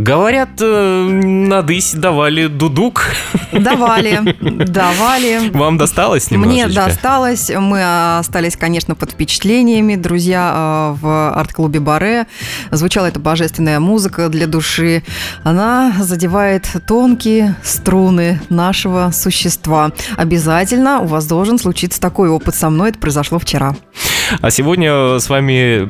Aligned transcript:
Говорят, 0.00 0.48
э, 0.62 1.08
на 1.22 1.60
дысь 1.60 1.92
давали 1.92 2.46
дудук. 2.46 3.04
Давали, 3.52 4.34
давали. 4.40 5.50
Вам 5.50 5.76
досталось 5.76 6.30
немножечко? 6.30 6.68
Мне 6.68 6.74
досталось. 6.74 7.50
Мы 7.50 8.18
остались, 8.18 8.56
конечно, 8.56 8.94
под 8.94 9.10
впечатлениями. 9.10 9.96
Друзья 9.96 10.94
э, 10.96 10.96
в 11.02 11.34
арт-клубе 11.34 11.80
Баре. 11.80 12.26
Звучала 12.70 13.06
эта 13.06 13.20
божественная 13.20 13.78
музыка 13.78 14.30
для 14.30 14.46
души. 14.46 15.02
Она 15.42 15.92
задевает 15.98 16.66
тонкие 16.86 17.56
струны 17.62 18.40
нашего 18.48 19.10
существа. 19.12 19.92
Обязательно 20.16 21.00
у 21.00 21.06
вас 21.06 21.26
должен 21.26 21.58
случиться 21.58 22.00
такой 22.00 22.30
опыт 22.30 22.54
со 22.54 22.70
мной. 22.70 22.88
Это 22.88 22.98
произошло 22.98 23.38
вчера. 23.38 23.76
А 24.40 24.50
сегодня 24.50 25.18
с 25.18 25.28
вами 25.28 25.88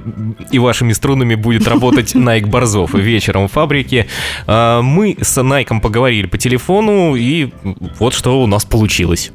и 0.51 0.59
вашими 0.59 0.93
струнами 0.93 1.35
будет 1.35 1.69
работать 1.69 2.15
Найк 2.15 2.49
Борзов 2.49 2.95
вечером 2.95 3.49
в 3.49 3.53
фабрике. 3.53 4.07
А, 4.47 4.83
мы 4.83 5.17
с 5.21 5.43
Найком 5.43 5.81
поговорили 5.81 6.27
по 6.27 6.39
телефону, 6.39 7.15
и 7.15 7.51
вот 7.99 8.15
что 8.15 8.43
у 8.43 8.47
нас 8.47 8.65
получилось. 8.65 9.33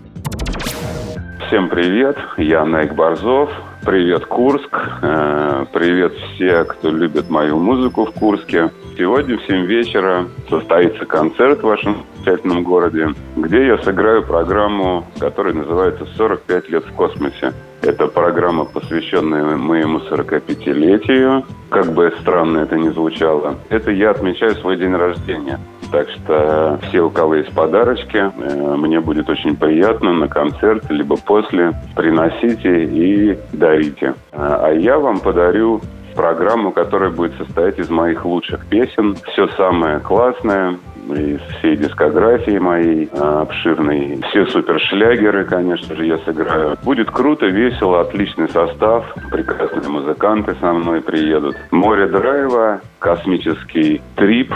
Всем 1.48 1.70
привет, 1.70 2.18
я 2.38 2.66
Найк 2.66 2.96
Борзов. 2.96 3.52
Привет, 3.86 4.26
Курск. 4.26 4.76
Э, 5.04 5.66
привет 5.72 6.14
все, 6.14 6.64
кто 6.64 6.90
любит 6.90 7.30
мою 7.30 7.60
музыку 7.60 8.06
в 8.06 8.12
Курске. 8.14 8.72
Сегодня 8.98 9.38
в 9.38 9.44
7 9.46 9.68
вечера 9.68 10.26
состоится 10.50 11.06
концерт 11.06 11.60
в 11.60 11.68
вашем 11.68 11.98
замечательном 12.16 12.64
городе, 12.64 13.10
где 13.36 13.68
я 13.68 13.78
сыграю 13.78 14.24
программу, 14.24 15.06
которая 15.20 15.54
называется 15.54 16.08
«45 16.18 16.70
лет 16.70 16.84
в 16.84 16.94
космосе». 16.94 17.54
Это 17.84 18.08
программа, 18.08 18.66
посвященная 18.66 19.56
моему 19.56 20.00
45-летию. 20.00 21.44
Как 21.70 21.94
бы 21.94 22.12
странно 22.22 22.60
это 22.60 22.80
ни 22.80 22.90
звучало. 22.90 23.60
Это 23.70 23.92
я 23.92 24.10
отмечаю 24.10 24.56
свой 24.56 24.78
день 24.78 24.96
рождения. 24.96 25.60
Так 25.92 26.10
что 26.10 26.80
все, 26.84 27.02
у 27.02 27.10
кого 27.10 27.36
есть 27.36 27.54
подарочки, 27.54 28.18
э, 28.18 28.76
мне 28.76 29.00
будет 29.00 29.30
очень 29.30 29.56
приятно 29.56 30.14
на 30.14 30.28
концерт, 30.28 30.90
либо 30.90 31.16
после, 31.18 31.74
приносите 31.96 32.84
и 32.84 33.38
дарите. 33.54 34.16
А 34.32 34.72
я 34.72 35.00
вам 35.00 35.20
подарю 35.20 35.82
программу, 36.16 36.72
которая 36.72 37.12
будет 37.12 37.34
состоять 37.38 37.78
из 37.78 37.90
моих 37.90 38.26
лучших 38.26 38.66
песен. 38.68 39.16
Все 39.32 39.48
самое 39.50 40.00
классное, 40.00 40.78
из 41.10 41.40
всей 41.58 41.76
дискографии 41.76 42.58
моей 42.58 43.08
обширной. 43.14 44.22
Все 44.30 44.46
супершлягеры, 44.48 45.46
конечно 45.46 45.96
же, 45.96 46.06
я 46.06 46.18
сыграю. 46.20 46.78
Будет 46.84 47.12
круто, 47.12 47.46
весело, 47.46 48.02
отличный 48.02 48.50
состав. 48.50 49.06
Прекрасные 49.32 49.90
музыканты 49.90 50.56
со 50.60 50.74
мной 50.74 51.02
приедут. 51.02 51.56
Море 51.72 52.08
драйва, 52.08 52.82
космический 53.00 54.02
трип 54.16 54.54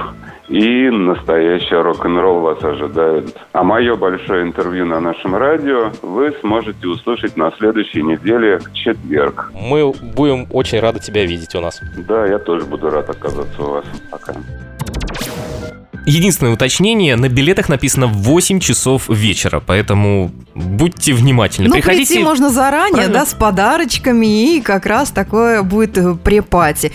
и 0.50 0.90
настоящий 0.90 1.76
рок-н-ролл 1.76 2.42
вас 2.42 2.64
ожидает. 2.64 3.38
А 3.54 3.64
мое 3.64 3.96
большое 3.96 4.44
интервью 4.44 4.86
на 4.86 5.00
нашем 5.00 5.36
радио 5.36 5.92
вы 6.02 6.34
сможете 6.42 6.88
услышать 6.88 7.38
на 7.38 7.52
следующей 7.52 8.02
неделе 8.02 8.58
в 8.58 8.74
четверг. 8.74 9.52
Мы 9.54 9.92
будем 9.92 10.48
очень 10.52 10.80
рады 10.80 11.00
тебя 11.00 11.26
видеть 11.26 11.56
у 11.56 11.62
нас. 11.62 11.82
Да, 12.08 12.26
я 12.26 12.40
тоже 12.40 12.66
буду 12.66 12.90
рад 12.90 13.10
оказаться 13.10 13.62
у 13.62 13.72
вас. 13.72 13.86
Пока. 14.12 14.34
Единственное 16.06 16.54
уточнение, 16.54 17.16
на 17.16 17.30
билетах 17.30 17.70
написано 17.70 18.08
8 18.08 18.60
часов 18.60 19.10
вечера, 19.10 19.62
поэтому 19.66 20.32
будьте 20.56 21.14
внимательны. 21.14 21.68
Ну, 21.68 21.74
Приходите... 21.76 22.08
прийти 22.08 22.24
можно 22.24 22.50
заранее, 22.50 22.94
Правильно? 22.94 23.20
да, 23.20 23.26
с 23.26 23.34
подарочками, 23.34 24.56
и 24.56 24.62
как 24.62 24.86
раз 24.86 25.12
такое 25.12 25.62
будет 25.64 25.98
э, 25.98 26.16
препати. 26.16 26.92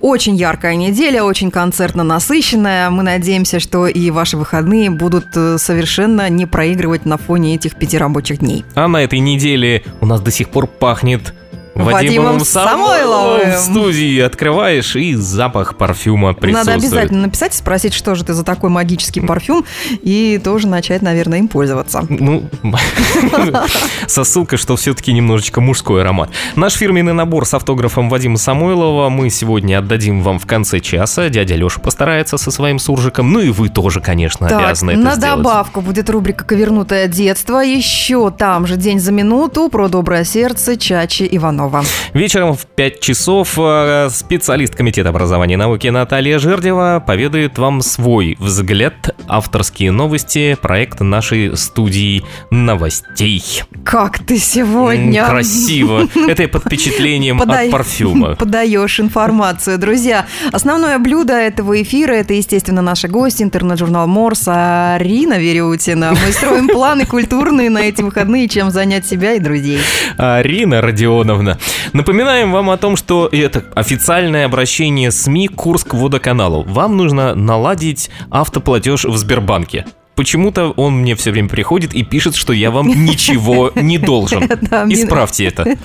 Очень 0.00 0.36
яркая 0.36 0.74
неделя, 0.76 1.22
очень 1.22 1.50
концертно 1.50 2.04
насыщенная. 2.04 2.90
Мы 2.90 3.02
надеемся, 3.02 3.60
что 3.60 3.86
и 3.86 4.10
ваши 4.10 4.36
выходные 4.36 4.90
будут 4.90 5.26
э, 5.34 5.56
совершенно 5.58 6.28
не 6.28 6.46
проигрывать 6.46 7.06
на 7.06 7.16
фоне 7.16 7.54
этих 7.54 7.76
пяти 7.76 7.98
рабочих 7.98 8.38
дней. 8.38 8.64
А 8.74 8.88
на 8.88 9.02
этой 9.02 9.18
неделе 9.18 9.82
у 10.00 10.06
нас 10.06 10.20
до 10.20 10.30
сих 10.30 10.50
пор 10.50 10.66
пахнет 10.66 11.34
Вадимом, 11.78 11.92
Вадимом 11.92 12.40
Самойловым. 12.40 13.52
В 13.52 13.56
студии 13.56 14.20
открываешь, 14.20 14.96
и 14.96 15.14
запах 15.14 15.76
парфюма 15.76 16.34
присутствует. 16.34 16.66
Надо 16.66 16.86
обязательно 16.86 17.22
написать 17.22 17.54
и 17.54 17.56
спросить, 17.56 17.94
что 17.94 18.16
же 18.16 18.24
ты 18.24 18.34
за 18.34 18.42
такой 18.42 18.68
магический 18.68 19.20
парфюм, 19.20 19.64
и 20.02 20.40
тоже 20.42 20.66
начать, 20.66 21.02
наверное, 21.02 21.38
им 21.38 21.46
пользоваться. 21.46 22.04
Ну, 22.08 22.48
со 24.06 24.24
ссылкой, 24.24 24.58
что 24.58 24.74
все-таки 24.76 25.12
немножечко 25.12 25.60
мужской 25.60 26.00
аромат. 26.00 26.30
Наш 26.56 26.74
фирменный 26.74 27.12
набор 27.12 27.46
с 27.46 27.54
автографом 27.54 28.08
Вадима 28.08 28.38
Самойлова 28.38 29.08
мы 29.08 29.30
сегодня 29.30 29.78
отдадим 29.78 30.22
вам 30.22 30.40
в 30.40 30.46
конце 30.46 30.80
часа. 30.80 31.28
Дядя 31.28 31.54
Леша 31.54 31.80
постарается 31.80 32.38
со 32.38 32.50
своим 32.50 32.80
суржиком. 32.80 33.32
Ну 33.32 33.40
и 33.40 33.50
вы 33.50 33.68
тоже, 33.68 34.00
конечно, 34.00 34.48
так, 34.48 34.58
обязаны 34.58 34.92
это 34.92 35.00
на 35.00 35.14
сделать. 35.14 35.36
на 35.36 35.42
добавку 35.44 35.80
будет 35.80 36.10
рубрика 36.10 36.44
«Ковернутое 36.44 37.06
детство». 37.06 37.60
Еще 37.60 38.30
там 38.30 38.66
же 38.66 38.76
«День 38.76 38.98
за 38.98 39.12
минуту» 39.12 39.68
про 39.68 39.88
доброе 39.88 40.24
сердце 40.24 40.76
Чачи 40.76 41.28
Иванова. 41.30 41.67
Иванова. 41.68 41.84
Вечером 42.14 42.54
в 42.54 42.66
5 42.66 43.00
часов 43.00 43.54
э, 43.58 44.08
специалист 44.10 44.74
Комитета 44.74 45.10
образования 45.10 45.54
и 45.54 45.56
науки 45.56 45.88
Наталья 45.88 46.38
Жердева 46.38 47.02
поведает 47.06 47.58
вам 47.58 47.82
свой 47.82 48.36
взгляд, 48.38 49.14
авторские 49.28 49.92
новости, 49.92 50.56
проект 50.60 51.00
нашей 51.00 51.56
студии 51.56 52.24
новостей. 52.50 53.42
Как 53.84 54.18
ты 54.18 54.38
сегодня? 54.38 55.26
Красиво. 55.26 56.08
Это 56.28 56.48
под 56.48 56.64
впечатлением 56.64 57.40
от 57.40 57.70
парфюма. 57.70 58.34
Подаешь 58.38 59.00
информацию. 59.00 59.78
Друзья, 59.78 60.26
основное 60.52 60.98
блюдо 60.98 61.34
этого 61.34 61.80
эфира– 61.80 62.12
это, 62.14 62.34
естественно, 62.34 62.82
наша 62.82 63.08
гость, 63.08 63.42
интернет-журнал 63.42 64.06
Морс, 64.06 64.44
Арина 64.46 65.38
Верютина. 65.38 66.12
Мы 66.12 66.32
строим 66.32 66.68
планы 66.68 67.06
культурные 67.06 67.70
на 67.70 67.78
эти 67.78 68.02
выходные, 68.02 68.48
чем 68.48 68.70
занять 68.70 69.06
себя 69.06 69.34
и 69.34 69.38
друзей. 69.38 69.80
Арина 70.16 70.80
Родионовна, 70.80 71.57
Напоминаем 71.92 72.52
вам 72.52 72.70
о 72.70 72.76
том, 72.76 72.96
что 72.96 73.28
это 73.30 73.64
официальное 73.74 74.44
обращение 74.44 75.10
СМИ 75.10 75.48
Курск 75.48 75.94
водоканалу. 75.94 76.62
Вам 76.64 76.96
нужно 76.96 77.34
наладить 77.34 78.10
автоплатеж 78.30 79.04
в 79.04 79.16
Сбербанке. 79.16 79.86
Почему-то 80.18 80.70
он 80.70 80.94
мне 80.94 81.14
все 81.14 81.30
время 81.30 81.48
приходит 81.48 81.94
и 81.94 82.02
пишет, 82.02 82.34
что 82.34 82.52
я 82.52 82.72
вам 82.72 82.88
ничего 83.04 83.70
не 83.76 83.98
должен. 83.98 84.42
Исправьте 84.88 85.44
это. 85.46 85.76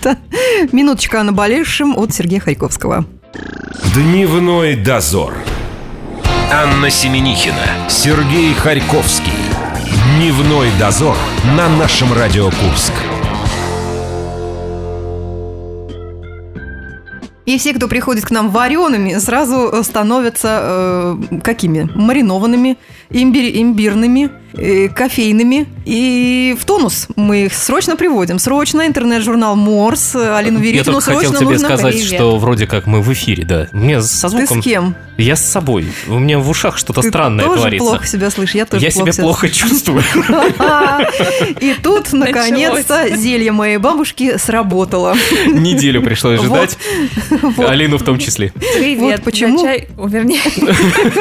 Минуточка 0.72 1.22
о 1.22 1.24
наболевшем 1.24 1.96
от 1.98 2.14
Сергея 2.14 2.40
Харьковского. 2.40 3.06
Дневной 3.94 4.76
дозор. 4.76 5.36
Анна 6.52 6.90
Семенихина, 6.90 7.90
Сергей 7.90 8.54
Харьковский. 8.54 9.32
Дневной 10.18 10.70
дозор 10.80 11.16
на 11.56 11.70
нашем 11.70 12.12
Радио 12.14 12.46
Курск. 12.46 12.94
И 17.46 17.58
все, 17.58 17.74
кто 17.74 17.88
приходит 17.88 18.26
к 18.26 18.32
нам 18.32 18.50
вареными, 18.50 19.18
сразу 19.18 19.84
становятся 19.84 20.60
э, 20.62 21.18
какими? 21.44 21.90
Маринованными, 21.94 22.78
имбирь, 23.14 23.62
имбирными, 23.62 24.30
э, 24.54 24.90
кофейными. 24.90 25.68
И 25.86 26.56
в 26.60 26.66
тонус 26.66 27.08
мы 27.16 27.46
их 27.46 27.54
срочно 27.54 27.96
приводим. 27.96 28.40
Срочно 28.40 28.88
интернет-журнал 28.88 29.56
Морс, 29.56 30.16
Алину 30.16 30.60
Веритину 30.60 30.98
Я 30.98 31.02
только 31.02 31.16
хотел 31.16 31.34
тебе 31.34 31.60
сказать, 31.60 31.94
Привет. 31.94 32.14
что 32.14 32.38
вроде 32.38 32.68
как 32.68 32.88
мы 32.88 33.02
в 33.02 33.12
эфире, 33.14 33.46
да. 33.46 33.68
Мне 33.74 34.02
со 34.02 34.30
звуком... 34.30 34.48
Ты 34.48 34.62
с 34.62 34.64
кем? 34.64 34.96
Я 35.18 35.36
с 35.36 35.46
собой. 35.46 35.86
У 36.08 36.18
меня 36.18 36.40
в 36.40 36.50
ушах 36.50 36.78
что-то 36.78 37.02
Ты 37.02 37.10
странное 37.10 37.46
тоже 37.46 37.62
творится. 37.62 37.88
плохо 37.88 38.08
себя 38.08 38.30
слышишь, 38.32 38.56
я 38.56 38.66
тоже 38.66 38.84
Я 38.84 38.92
плохо 38.92 39.12
себя 39.12 39.24
плохо 39.24 39.50
чувствую. 39.50 40.04
И 41.60 41.76
тут, 41.84 42.14
наконец-то, 42.14 43.16
зелье 43.16 43.52
моей 43.52 43.78
бабушки 43.78 44.38
сработало. 44.38 45.16
Неделю 45.48 46.02
пришлось 46.02 46.42
ждать. 46.42 46.78
Алину 47.58 47.98
в 47.98 48.04
том 48.04 48.18
числе. 48.18 48.54
Привет. 48.56 49.18
Вот 49.18 49.24
почему... 49.24 49.64
Вернее, 50.08 50.42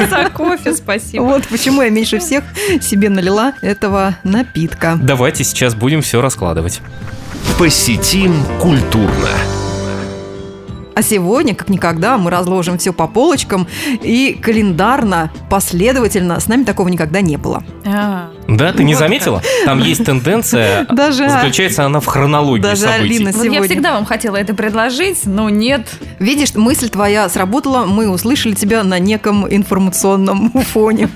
за 0.08 0.31
кофе 0.31 0.75
спасибо. 0.75 1.22
Вот 1.25 1.46
почему 1.49 1.81
я 1.84 1.90
меньше 1.90 2.19
всех 2.19 2.44
себе 2.81 3.08
налила 3.08 3.52
этого 3.61 4.17
напитка. 4.25 4.99
Давайте 5.00 5.44
сейчас 5.44 5.75
будем 5.75 6.02
все 6.02 6.20
раскладывать. 6.20 6.81
Посетим 7.58 8.34
культурно. 8.61 9.29
А 10.94 11.02
сегодня, 11.02 11.54
как 11.54 11.68
никогда, 11.68 12.18
мы 12.18 12.30
разложим 12.30 12.78
все 12.78 12.92
по 12.92 13.06
полочкам 13.06 13.66
и 14.02 14.38
календарно, 14.40 15.30
последовательно. 15.48 16.38
С 16.38 16.48
нами 16.48 16.64
такого 16.64 16.88
никогда 16.88 17.20
не 17.20 17.36
было. 17.36 17.62
А, 17.84 18.30
Да, 18.48 18.72
ты 18.72 18.84
не 18.84 18.94
Вот 18.94 18.98
заметила? 19.00 19.42
Там 19.64 19.78
есть 19.80 20.04
тенденция, 20.04 20.84
Даже- 20.90 21.28
заключается 21.28 21.84
она 21.84 22.00
в 22.00 22.06
хронологии 22.06 22.62
Даже 22.62 22.82
событий. 22.82 23.04
Алина 23.04 23.32
Вот 23.32 23.36
я 23.44 23.50
сегодня. 23.52 23.68
всегда 23.68 23.92
вам 23.94 24.04
хотела 24.04 24.36
это 24.36 24.54
предложить, 24.54 25.24
но 25.24 25.48
нет. 25.50 25.88
Видишь, 26.18 26.54
мысль 26.54 26.88
твоя 26.88 27.28
сработала, 27.28 27.84
мы 27.86 28.08
услышали 28.10 28.52
тебя 28.54 28.82
на 28.84 28.98
неком 28.98 29.46
информационном 29.52 30.50
фоне. 30.72 31.08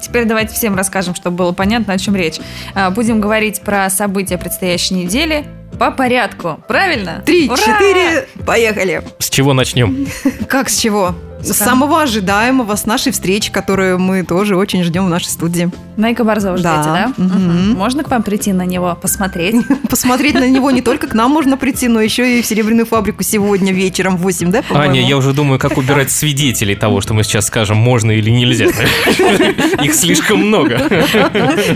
Теперь 0.00 0.24
давайте 0.24 0.54
всем 0.54 0.74
расскажем, 0.76 1.14
чтобы 1.14 1.36
было 1.36 1.52
понятно, 1.52 1.94
о 1.94 1.98
чем 1.98 2.16
речь. 2.16 2.38
А, 2.74 2.90
Будем 2.90 3.20
говорить 3.20 3.60
про 3.62 3.88
события 3.90 4.38
предстоящей 4.38 4.94
недели 4.94 5.44
по 5.80 5.90
порядку. 5.90 6.62
Правильно? 6.68 7.22
Три, 7.24 7.48
Ура! 7.48 7.56
четыре, 7.56 8.28
поехали. 8.46 9.02
С 9.18 9.30
чего 9.30 9.54
начнем? 9.54 10.06
Как 10.46 10.68
с 10.68 10.76
чего? 10.78 11.14
С 11.42 11.54
самого 11.54 12.02
ожидаемого, 12.02 12.76
с 12.76 12.84
нашей 12.84 13.12
встречи, 13.12 13.50
которую 13.50 13.98
мы 13.98 14.22
тоже 14.24 14.58
очень 14.58 14.84
ждем 14.84 15.06
в 15.06 15.08
нашей 15.08 15.28
студии. 15.28 15.70
Найка 15.96 16.22
Борзова 16.22 16.58
Да. 16.58 16.82
ждете, 16.82 16.90
да? 16.94 17.12
Мгм. 17.16 17.68
Мгм. 17.70 17.78
Можно 17.78 18.04
к 18.04 18.10
вам 18.10 18.22
прийти 18.22 18.52
на 18.52 18.66
него 18.66 18.94
посмотреть? 19.00 19.56
Посмотреть 19.88 20.34
на 20.34 20.46
него 20.50 20.70
не 20.70 20.82
только 20.82 21.06
к 21.06 21.14
нам 21.14 21.30
можно 21.30 21.56
прийти, 21.56 21.88
но 21.88 22.02
еще 22.02 22.38
и 22.38 22.42
в 22.42 22.46
Серебряную 22.46 22.84
фабрику 22.84 23.22
сегодня 23.22 23.72
вечером 23.72 24.18
в 24.18 24.20
8, 24.20 24.50
да, 24.52 24.60
по-моему? 24.60 24.90
Аня, 24.92 25.00
я 25.08 25.16
уже 25.16 25.32
думаю, 25.32 25.58
как 25.58 25.78
убирать 25.78 26.10
свидетелей 26.10 26.74
того, 26.74 27.00
что 27.00 27.14
мы 27.14 27.24
сейчас 27.24 27.46
скажем, 27.46 27.78
можно 27.78 28.10
или 28.10 28.28
нельзя. 28.28 28.66
Их 29.82 29.94
слишком 29.94 30.40
много. 30.46 30.78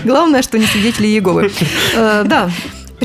Главное, 0.03 0.43
что 0.43 0.59
не 0.59 0.67
свидетели 0.67 1.07
Иеговы. 1.07 1.51
Э, 1.95 2.21
Да, 2.23 2.51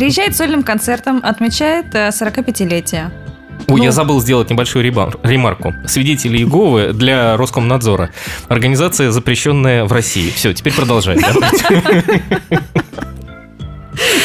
Приезжает 0.00 0.34
сольным 0.34 0.62
концертом, 0.62 1.20
отмечает 1.22 1.94
э, 1.94 2.08
45-летие. 2.08 3.10
Ой, 3.68 3.80
Ну. 3.80 3.84
я 3.84 3.92
забыл 3.92 4.18
сделать 4.22 4.48
небольшую 4.48 4.82
ремар- 4.82 5.18
ремарку. 5.22 5.74
Свидетели 5.86 6.38
Иеговы 6.38 6.94
для 6.94 7.36
Роскомнадзора. 7.36 8.08
Организация, 8.48 9.10
запрещенная 9.10 9.84
в 9.84 9.92
России. 9.92 10.30
Все, 10.30 10.54
теперь 10.54 10.72
продолжай. 10.72 11.18
да? 11.20 11.34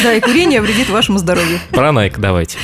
да, 0.01 0.13
и 0.13 0.21
курение 0.21 0.61
вредит 0.61 0.87
вашему 0.89 1.17
здоровью. 1.17 1.59
Про 1.71 1.89
Nike 1.89 2.15
давайте. 2.19 2.57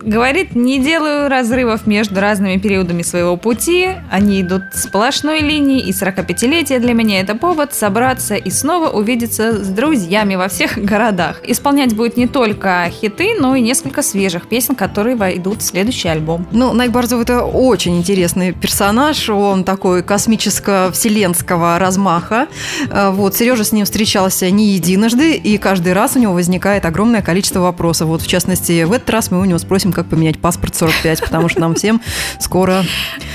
Говорит, 0.00 0.54
не 0.54 0.78
делаю 0.78 1.28
разрывов 1.28 1.86
между 1.86 2.20
разными 2.20 2.56
периодами 2.56 3.02
своего 3.02 3.36
пути. 3.36 3.88
Они 4.10 4.40
идут 4.40 4.62
сплошной 4.72 5.40
линией, 5.40 5.80
и 5.80 5.90
45-летие 5.90 6.78
для 6.78 6.94
меня 6.94 7.20
это 7.20 7.34
повод 7.34 7.74
собраться 7.74 8.34
и 8.36 8.50
снова 8.50 8.88
увидеться 8.90 9.64
с 9.64 9.68
друзьями 9.68 10.36
во 10.36 10.48
всех 10.48 10.78
городах. 10.84 11.40
Исполнять 11.44 11.94
будет 11.94 12.16
не 12.16 12.26
только 12.26 12.88
хиты, 12.90 13.36
но 13.38 13.56
и 13.56 13.60
несколько 13.60 14.02
свежих 14.02 14.48
песен, 14.48 14.74
которые 14.74 15.16
войдут 15.16 15.62
в 15.62 15.64
следующий 15.64 16.08
альбом. 16.08 16.46
Ну, 16.52 16.72
Найк 16.72 16.92
Борзов– 16.92 17.20
это 17.22 17.44
очень 17.44 17.98
интересный 17.98 18.52
персонаж. 18.52 19.28
Он 19.28 19.64
такой 19.64 20.02
космическо-вселенского 20.02 21.78
размаха. 21.78 22.46
Э, 22.90 23.10
Вот, 23.10 23.34
Сережа 23.36 23.64
с 23.64 23.72
ним 23.72 23.84
встречался 23.84 24.50
не 24.50 24.68
единожды, 24.74 25.34
и 25.34 25.58
каждый 25.58 25.92
раз 25.92 26.16
у 26.16 26.18
него 26.18 26.32
возникает 26.34 26.84
огромное 26.84 27.22
количество 27.22 27.60
вопросов. 27.60 28.08
Вот, 28.08 28.22
в 28.22 28.26
частности, 28.26 28.84
в 28.84 28.92
этот 28.92 29.10
раз 29.10 29.30
мы 29.30 29.40
у 29.40 29.44
него 29.44 29.58
спросим, 29.58 29.87
как 29.92 30.06
поменять 30.06 30.38
паспорт 30.38 30.74
45, 30.74 31.20
потому 31.20 31.48
что 31.48 31.60
нам 31.60 31.74
всем 31.74 32.00
скоро 32.40 32.84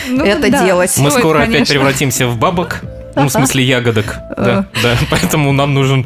Ну, 0.07 0.23
это 0.23 0.50
да, 0.50 0.65
делать. 0.65 0.95
Мы 0.97 1.11
скоро 1.11 1.44
опять 1.44 1.69
превратимся 1.69 2.27
в 2.27 2.38
бабок. 2.38 2.81
Ну, 3.15 3.27
в 3.27 3.31
смысле, 3.31 3.63
ягодок. 3.63 4.18
Да, 4.38 4.65
да. 4.81 4.98
Поэтому 5.10 5.51
нам 5.51 5.74
нужен 5.74 6.06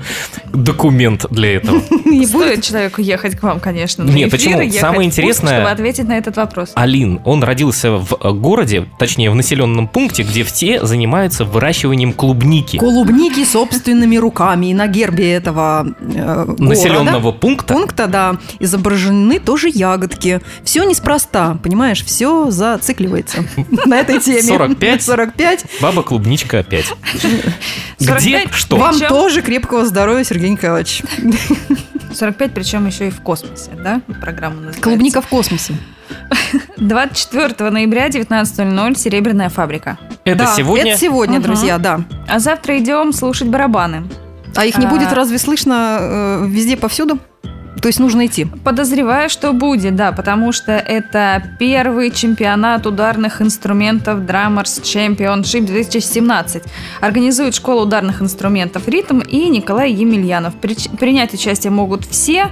документ 0.53 1.25
для 1.29 1.55
этого. 1.55 1.81
Не 2.05 2.25
будет. 2.25 2.63
человеку 2.63 3.01
ехать 3.01 3.37
к 3.37 3.43
вам, 3.43 3.59
конечно. 3.59 4.03
Нет, 4.03 4.31
почему? 4.31 4.69
Самое 4.71 5.05
интересное- 5.07 5.57
Чтобы 5.57 5.69
ответить 5.69 6.07
на 6.07 6.17
этот 6.17 6.37
вопрос. 6.37 6.71
Алин, 6.75 7.21
он 7.25 7.43
родился 7.43 7.91
в 7.97 8.13
э, 8.21 8.31
городе, 8.31 8.85
точнее, 8.99 9.29
в 9.31 9.35
населенном 9.35 9.87
пункте, 9.87 10.23
где 10.23 10.43
все 10.43 10.85
занимаются 10.85 11.45
выращиванием 11.45 12.13
клубники. 12.13 12.77
Клубники 12.77 13.43
собственными 13.45 14.17
руками. 14.17 14.67
И 14.67 14.73
на 14.73 14.87
гербе 14.87 15.33
этого 15.33 15.87
э, 15.99 16.45
Населенного 16.57 17.31
пункта. 17.31 17.73
пункта, 17.73 18.07
да, 18.07 18.37
изображены 18.59 19.39
тоже 19.39 19.69
ягодки. 19.69 20.41
Все 20.63 20.83
неспроста, 20.83 21.57
понимаешь, 21.63 22.03
все 22.03 22.49
зацикливается 22.51 23.43
на 23.85 23.99
этой 23.99 24.19
теме. 24.19 24.41
45? 24.43 25.03
45. 25.03 25.65
Баба 25.81 26.03
клубничка 26.03 26.59
опять. 26.59 26.93
Где 27.99 28.05
45? 28.07 28.53
что? 28.53 28.77
Вам 28.77 28.99
тоже 28.99 29.41
крепкого 29.41 29.85
здоровья, 29.85 30.23
Сергей 30.23 30.49
Николаевич. 30.49 31.03
45, 32.13 32.53
причем 32.53 32.87
еще 32.87 33.07
и 33.07 33.11
в 33.11 33.21
космосе, 33.21 33.71
да? 33.83 34.01
Программа 34.21 34.55
называется. 34.55 34.81
Клубника 34.81 35.21
в 35.21 35.27
космосе. 35.27 35.73
24 36.77 37.69
ноября 37.69 38.07
19.00 38.07 38.97
«Серебряная 38.97 39.49
фабрика». 39.49 39.97
Это 40.23 40.39
Да, 40.45 40.53
сегодня? 40.55 40.91
Это 40.91 40.99
сегодня, 41.01 41.39
друзья, 41.39 41.77
да. 41.77 42.01
А 42.27 42.39
завтра 42.39 42.77
идем 42.77 43.13
слушать 43.13 43.47
барабаны. 43.47 44.03
А 44.55 44.65
их 44.65 44.77
не 44.77 44.85
А. 44.85 44.89
будет 44.89 45.11
разве 45.13 45.37
слышно 45.37 45.97
э, 45.99 46.45
везде, 46.47 46.77
повсюду? 46.77 47.19
То 47.81 47.87
есть 47.87 47.99
нужно 47.99 48.25
идти. 48.25 48.45
Подозреваю, 48.63 49.29
что 49.29 49.53
будет, 49.53 49.95
да, 49.95 50.11
потому 50.11 50.51
что 50.51 50.71
это 50.71 51.43
первый 51.59 52.11
чемпионат 52.11 52.85
ударных 52.85 53.41
инструментов 53.41 54.19
Drummers 54.19 54.81
Championship 54.81 55.65
2017. 55.65 56.63
Организует 57.01 57.55
школа 57.55 57.83
ударных 57.83 58.21
инструментов 58.21 58.87
«Ритм» 58.87 59.19
и 59.19 59.47
Николай 59.49 59.91
Емельянов. 59.91 60.55
Принять 60.55 61.33
участие 61.33 61.71
могут 61.71 62.05
все, 62.05 62.51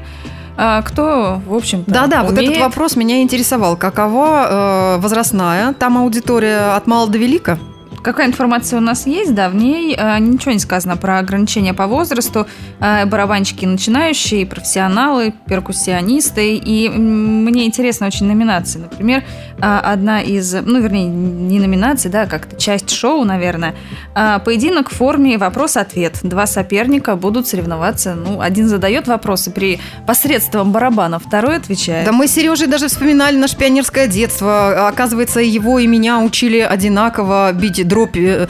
а, 0.58 0.82
кто, 0.84 1.42
в 1.46 1.54
общем-то, 1.54 1.92
Да-да, 1.92 2.24
вот 2.24 2.38
этот 2.38 2.58
вопрос 2.58 2.96
меня 2.96 3.22
интересовал. 3.22 3.76
Какова 3.76 4.96
э, 4.98 5.02
возрастная 5.02 5.74
там 5.74 5.98
аудитория 5.98 6.76
от 6.76 6.88
мала 6.88 7.10
до 7.10 7.18
велика? 7.18 7.60
Какая 8.06 8.28
информация 8.28 8.78
у 8.78 8.82
нас 8.82 9.08
есть, 9.08 9.34
да, 9.34 9.50
в 9.50 9.56
ней 9.56 9.96
э, 9.98 10.20
ничего 10.20 10.52
не 10.52 10.60
сказано 10.60 10.96
про 10.96 11.18
ограничения 11.18 11.74
по 11.74 11.88
возрасту, 11.88 12.46
э, 12.80 13.08
барабанщики 13.08 13.66
начинающие, 13.66 14.46
профессионалы, 14.46 15.34
перкуссионисты, 15.48 16.56
и 16.56 16.88
мне 16.88 17.66
интересны 17.66 18.06
очень 18.06 18.28
номинации. 18.28 18.78
Например, 18.78 19.24
э, 19.58 19.62
одна 19.62 20.22
из, 20.22 20.54
ну, 20.54 20.80
вернее, 20.82 21.08
не 21.08 21.60
номинации, 21.60 22.10
да, 22.10 22.28
как-то 22.28 22.56
часть 22.62 22.92
шоу, 22.92 23.24
наверное, 23.24 23.74
э, 24.14 24.38
поединок 24.46 24.92
в 24.92 24.94
форме 24.94 25.40
вопрос-ответ. 25.40 26.20
Два 26.22 26.46
соперника 26.46 27.16
будут 27.16 27.48
соревноваться, 27.48 28.14
ну, 28.14 28.40
один 28.40 28.68
задает 28.68 29.08
вопросы 29.08 29.50
при 29.50 29.80
посредством 30.06 30.72
барабана, 30.72 31.18
второй 31.18 31.56
отвечает. 31.56 32.06
Да 32.06 32.12
мы 32.12 32.28
с 32.28 32.34
Сережей 32.34 32.68
даже 32.68 32.88
вспоминали 32.88 33.36
наше 33.36 33.58
пионерское 33.58 34.06
детство. 34.06 34.88
Оказывается, 34.90 35.40
его 35.40 35.80
и 35.80 35.88
меня 35.88 36.20
учили 36.20 36.60
одинаково 36.60 37.52
бить 37.52 37.80
дробь. 37.96 38.18
э, 38.18 38.48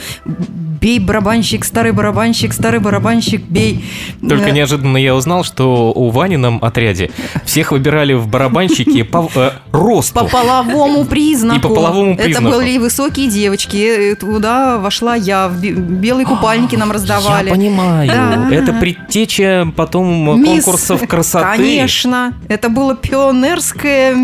Бей, 0.81 1.00
барабанщик, 1.00 1.65
старый 1.65 1.94
барабанщик, 1.94 2.53
старый 2.53 2.80
барабанщик, 2.80 3.42
бей. 3.50 3.83
Только 4.21 4.50
Э, 4.50 4.51
неожиданно 4.51 4.97
я 4.97 5.15
узнал, 5.15 5.44
что 5.44 5.92
у 5.92 6.09
Ванином 6.12 6.59
отряде 6.62 7.09
всех 7.44 7.71
выбирали 7.71 8.13
в 8.13 8.27
барабанщики 8.27 9.01
по 9.01 9.27
э, 9.36 9.51
росту. 9.71 10.13
По 10.19 10.25
половому 10.25 11.06
признаку. 11.06 11.57
И 11.57 11.62
по 11.62 11.69
половому 11.69 12.15
признаку. 12.15 12.47
Это 12.50 12.57
были 12.57 12.77
высокие 12.77 13.30
девочки. 13.30 14.15
Туда 14.19 14.77
вошла 14.77 15.15
я. 15.15 15.48
В 15.48 15.59
бе- 15.59 15.71
белые 15.71 16.25
купальники 16.27 16.75
нам 16.75 16.91
раздавали. 16.91 17.48
Я 17.48 17.51
понимаю. 17.56 18.07
Да. 18.07 18.50
Это 18.56 18.74
предтеча 18.74 19.68
потом 19.75 20.39
Мисс- 20.44 20.65
конкурсов 20.65 21.07
красоты. 21.07 21.57
Конечно. 21.57 22.34
Это 22.48 22.70
было 22.70 22.96
пионерское 22.96 24.15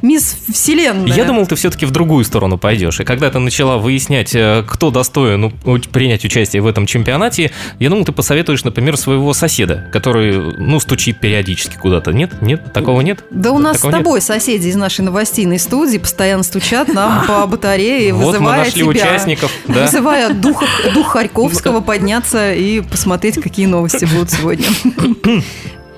мисс 0.00 0.36
Вселенная. 0.52 1.14
Я 1.14 1.24
думал, 1.24 1.46
ты 1.46 1.54
все-таки 1.56 1.84
в 1.84 1.90
другую 1.90 2.24
сторону 2.24 2.56
пойдешь. 2.56 3.00
И 3.00 3.04
когда 3.04 3.28
ты 3.30 3.38
начала 3.40 3.76
выяснять, 3.76 4.34
кто 4.62 4.90
достоин 4.90 5.52
ну, 5.64 5.78
принять 5.92 6.24
участие 6.24 6.62
в 6.62 6.66
этом 6.66 6.86
чемпионате, 6.86 7.50
я 7.78 7.90
думал, 7.90 8.04
ты 8.04 8.12
посоветуешь, 8.12 8.64
например, 8.64 8.96
своего 8.96 9.32
соседа, 9.32 9.88
который, 9.92 10.32
ну, 10.56 10.80
стучит 10.80 11.18
периодически 11.20 11.76
куда-то. 11.76 12.12
Нет? 12.12 12.40
Нет? 12.40 12.72
Такого 12.72 13.00
нет? 13.00 13.24
Да 13.30 13.52
у 13.52 13.58
нас 13.58 13.76
с 13.76 13.80
Такого 13.80 13.92
нет? 13.92 14.04
тобой 14.04 14.20
соседи 14.20 14.68
из 14.68 14.76
нашей 14.76 15.02
новостейной 15.02 15.58
студии 15.58 15.98
постоянно 15.98 16.42
стучат 16.42 16.88
нам 16.88 17.26
по 17.28 17.46
батарее, 17.46 18.12
Вот 18.12 18.20
мы 18.20 18.26
вызывая 18.32 18.58
нашли 18.64 18.82
тебя, 18.82 18.90
участников, 18.90 19.52
да. 19.68 19.84
вызывая 19.84 20.34
дух, 20.34 20.62
дух 20.94 21.06
Харьковского 21.12 21.80
подняться 21.80 22.52
и 22.52 22.80
посмотреть, 22.80 23.40
какие 23.40 23.66
новости 23.66 24.04
будут 24.04 24.30
сегодня. 24.30 24.66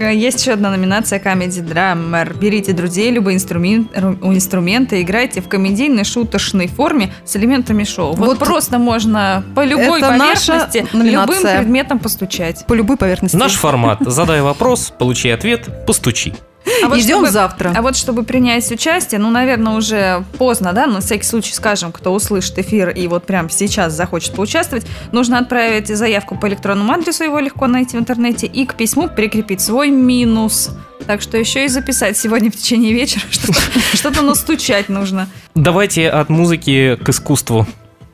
Э, 0.01 0.15
Есть 0.15 0.41
еще 0.41 0.53
одна 0.53 0.71
номинация 0.71 1.19
Comedy 1.21 1.63
Drummer. 1.63 2.37
Берите 2.39 2.73
друзей, 2.73 3.11
любые 3.11 3.37
инструмент, 3.37 3.95
ру- 3.95 4.17
инструменты, 4.35 5.03
играйте 5.03 5.43
в 5.43 5.49
комедийной 5.49 6.05
шуточной 6.05 6.69
форме 6.69 7.13
с 7.27 7.37
элементами 7.37 7.85
шоу. 7.85 8.15
Вот, 8.15 8.27
Вот 8.27 8.39
просто 8.39 8.79
можно 8.79 9.45
по 9.55 9.63
любой 9.63 10.01
это 10.01 10.09
поверхности 10.09 10.87
любым 10.95 11.43
предметом 11.43 11.99
постучать. 11.99 12.65
По 12.67 12.73
любой 12.73 12.97
поверхности. 12.97 13.37
Наш 13.37 13.55
формат. 13.55 13.99
Задай 14.01 14.41
вопрос, 14.41 14.91
получи 14.99 15.29
ответ, 15.29 15.85
постучи. 15.87 16.33
А 16.83 16.89
вот 16.89 16.99
Идем 16.99 17.19
чтобы- 17.19 17.31
завтра. 17.31 17.73
А 17.77 17.83
вот 17.83 17.97
чтобы 17.97 18.23
принять 18.23 18.71
участие, 18.71 19.21
ну, 19.21 19.31
наверное, 19.31 19.75
уже 19.75 20.25
поздно, 20.39 20.73
да, 20.73 20.87
на 20.87 21.01
всякий 21.01 21.25
случай 21.25 21.53
скажем, 21.53 21.93
кто 21.93 22.13
услышит 22.13 22.59
эфир 22.59 22.91
и 22.91 23.07
вот 23.09 23.25
прямо 23.27 23.51
сейчас 23.51 23.93
захочет 23.93 24.35
поучаствовать, 24.35 24.87
нужно 25.13 25.39
отправить 25.39 25.89
заявку 25.89 26.37
по 26.37 26.49
электронному 26.49 26.93
адресу, 26.93 27.25
его 27.25 27.39
легко 27.39 27.67
найти 27.67 27.97
в 27.97 28.01
интернете, 28.01 28.47
и 28.47 28.65
к 28.67 28.75
письму 28.75 29.09
прикрепить 29.09 29.61
свой 29.61 29.91
минус. 29.91 30.71
Так 31.07 31.23
что 31.23 31.37
еще 31.39 31.65
и 31.65 31.69
записать 31.69 32.17
сегодня 32.17 32.51
в 32.51 32.57
течение 32.57 32.93
вечера, 32.93 33.23
что-то, 33.31 33.61
что-то 33.95 34.23
настучать 34.23 34.89
нужно. 34.89 35.29
Давайте 35.55 36.09
от 36.09 36.29
музыки 36.29 36.97
к 37.03 37.09
искусству. 37.09 37.67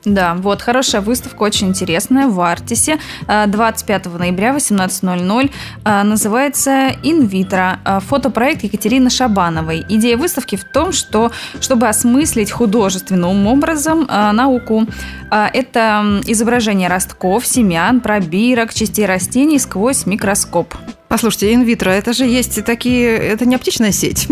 Да, 0.07 0.35
вот, 0.35 0.61
хорошая 0.61 1.01
выставка, 1.01 1.43
очень 1.43 1.67
интересная, 1.67 2.27
в 2.27 2.39
Артисе, 2.39 2.97
э, 3.27 3.45
25 3.45 4.17
ноября, 4.17 4.53
18.00, 4.53 5.51
э, 5.83 6.03
называется 6.03 6.91
«Инвитро», 7.03 7.79
э, 7.83 7.99
фотопроект 7.99 8.63
Екатерины 8.63 9.09
Шабановой. 9.09 9.85
Идея 9.89 10.15
выставки 10.15 10.55
в 10.55 10.63
том, 10.63 10.93
что, 10.93 11.31
чтобы 11.59 11.89
осмыслить 11.89 12.51
художественным 12.51 13.47
образом 13.47 14.07
э, 14.09 14.31
науку, 14.31 14.85
э, 15.29 15.47
это 15.53 16.21
изображение 16.25 16.87
ростков, 16.87 17.45
семян, 17.45 17.99
пробирок, 17.99 18.73
частей 18.73 19.05
растений 19.05 19.59
сквозь 19.59 20.05
микроскоп. 20.05 20.73
Послушайте, 21.07 21.53
инвитро, 21.53 21.89
это 21.89 22.11
же 22.11 22.25
есть 22.25 22.63
такие... 22.65 23.07
Это 23.15 23.45
не 23.45 23.55
аптечная 23.55 23.93
сеть? 23.93 24.27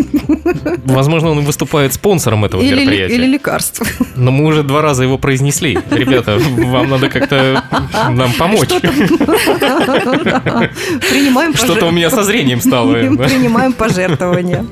Возможно, 0.85 1.29
он 1.31 1.41
выступает 1.41 1.93
спонсором 1.93 2.43
этого 2.43 2.61
Или, 2.61 2.75
мероприятия. 2.81 3.15
или 3.15 3.25
лекарство? 3.27 3.85
Но 4.15 4.31
мы 4.31 4.45
уже 4.45 4.63
два 4.63 4.81
раза 4.81 5.03
его 5.03 5.17
произнесли. 5.17 5.79
Ребята, 5.89 6.37
вам 6.37 6.89
надо 6.89 7.09
как-то 7.09 7.63
нам 8.09 8.33
помочь. 8.33 8.67
Принимаем 11.09 11.55
Что-то 11.55 11.85
у 11.85 11.91
меня 11.91 12.09
со 12.09 12.23
зрением 12.23 12.59
стало. 12.59 12.93
Принимаем 12.95 13.71
пожертвования. 13.71 14.65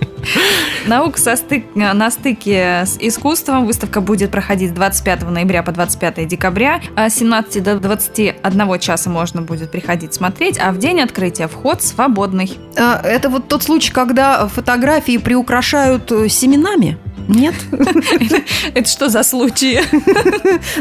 Наука 0.85 1.19
со 1.19 1.33
стык- 1.33 1.75
на 1.75 2.11
стыке 2.11 2.83
с 2.85 2.97
искусством. 2.99 3.65
Выставка 3.65 4.01
будет 4.01 4.31
проходить 4.31 4.71
с 4.71 4.73
25 4.73 5.23
ноября 5.29 5.63
по 5.63 5.71
25 5.71 6.25
декабря. 6.27 6.81
А 6.95 7.09
С 7.09 7.15
17 7.15 7.63
до 7.63 7.79
21 7.79 8.79
часа 8.79 9.09
можно 9.09 9.41
будет 9.41 9.71
приходить 9.71 10.13
смотреть, 10.13 10.59
а 10.59 10.71
в 10.71 10.77
день 10.77 11.01
открытия 11.01 11.47
вход 11.47 11.81
свободный. 11.81 12.57
А, 12.77 13.01
Это 13.03 13.29
вот 13.29 13.47
тот 13.47 13.63
случай, 13.63 13.91
когда 13.91 14.47
фотографии 14.47 15.17
приукрашают 15.17 16.11
э, 16.11 16.27
семенами? 16.29 16.97
Нет? 17.27 17.55
Это 18.73 18.89
что 18.89 19.09
за 19.09 19.23
случаи? 19.23 19.81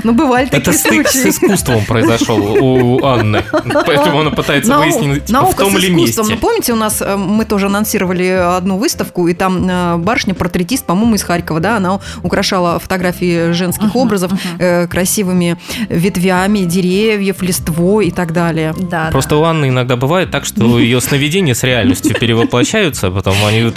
Ну, 0.04 0.12
бывали 0.14 0.46
Это 0.48 0.60
такие 0.60 0.78
стык 0.78 1.08
с 1.08 1.12
случаи. 1.12 1.30
искусством 1.30 1.84
произошел 1.86 2.38
у 2.42 3.04
Анны. 3.04 3.42
Поэтому 3.86 4.20
она 4.20 4.30
пытается 4.30 4.76
выяснить, 4.78 5.28
в 5.28 5.30
наука 5.30 5.58
том 5.64 5.72
с 5.72 5.80
ли 5.80 5.88
искусством. 5.88 6.26
месте. 6.26 6.34
Ну, 6.34 6.36
помните, 6.40 6.72
у 6.72 6.76
нас 6.76 7.00
э, 7.00 7.16
мы 7.16 7.44
тоже 7.44 7.66
анонсировали 7.66 8.26
одну 8.56 8.78
выставку, 8.78 9.28
и 9.28 9.34
там 9.34 9.68
э, 9.68 9.96
барышня-портретист, 9.98 10.84
по-моему, 10.86 11.14
из 11.16 11.22
Харькова, 11.22 11.60
да, 11.60 11.76
она 11.76 12.00
украшала 12.22 12.78
фотографии 12.78 13.52
женских 13.52 13.94
образов 13.96 14.32
э, 14.58 14.86
красивыми 14.88 15.56
ветвями 15.88 16.60
деревьев, 16.60 17.42
листвой 17.42 18.08
и 18.08 18.10
так 18.10 18.32
далее. 18.32 18.74
Да, 18.78 19.08
Просто 19.12 19.36
у 19.36 19.42
Анны 19.44 19.68
иногда 19.68 19.96
бывает 19.96 20.30
так, 20.30 20.44
что 20.44 20.78
ее 20.78 21.00
сновидения 21.00 21.54
с 21.54 21.62
реальностью 21.62 22.14
перевоплощаются, 22.18 23.10
потом 23.10 23.34
они 23.46 23.70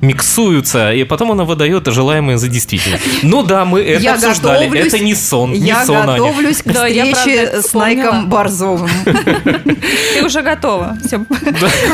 миксуются, 0.00 0.92
и 0.92 1.04
потом 1.04 1.32
она 1.32 1.44
выдает 1.44 1.88
желаемое 2.06 2.36
за 2.36 2.48
действительное. 2.48 3.00
Ну 3.22 3.42
да, 3.42 3.64
мы 3.64 3.80
это 3.80 4.00
Я 4.00 4.14
обсуждали. 4.14 4.66
готовлюсь- 4.66 4.86
Это 4.86 4.98
не 5.00 5.14
сон, 5.14 5.52
не 5.52 5.58
Я 5.58 5.84
сон, 5.84 5.96
Аня. 6.08 6.12
готовлюсь 6.12 6.62
к 6.62 6.72
Да, 6.72 6.86
я, 6.86 7.02
правда, 7.06 7.18
встрече 7.18 7.40
это 7.40 7.62
с. 7.62 7.74
Найком 7.74 8.28
Борзовым. 8.28 8.90
Ты 9.04 10.24
уже 10.24 10.42
готова. 10.42 10.96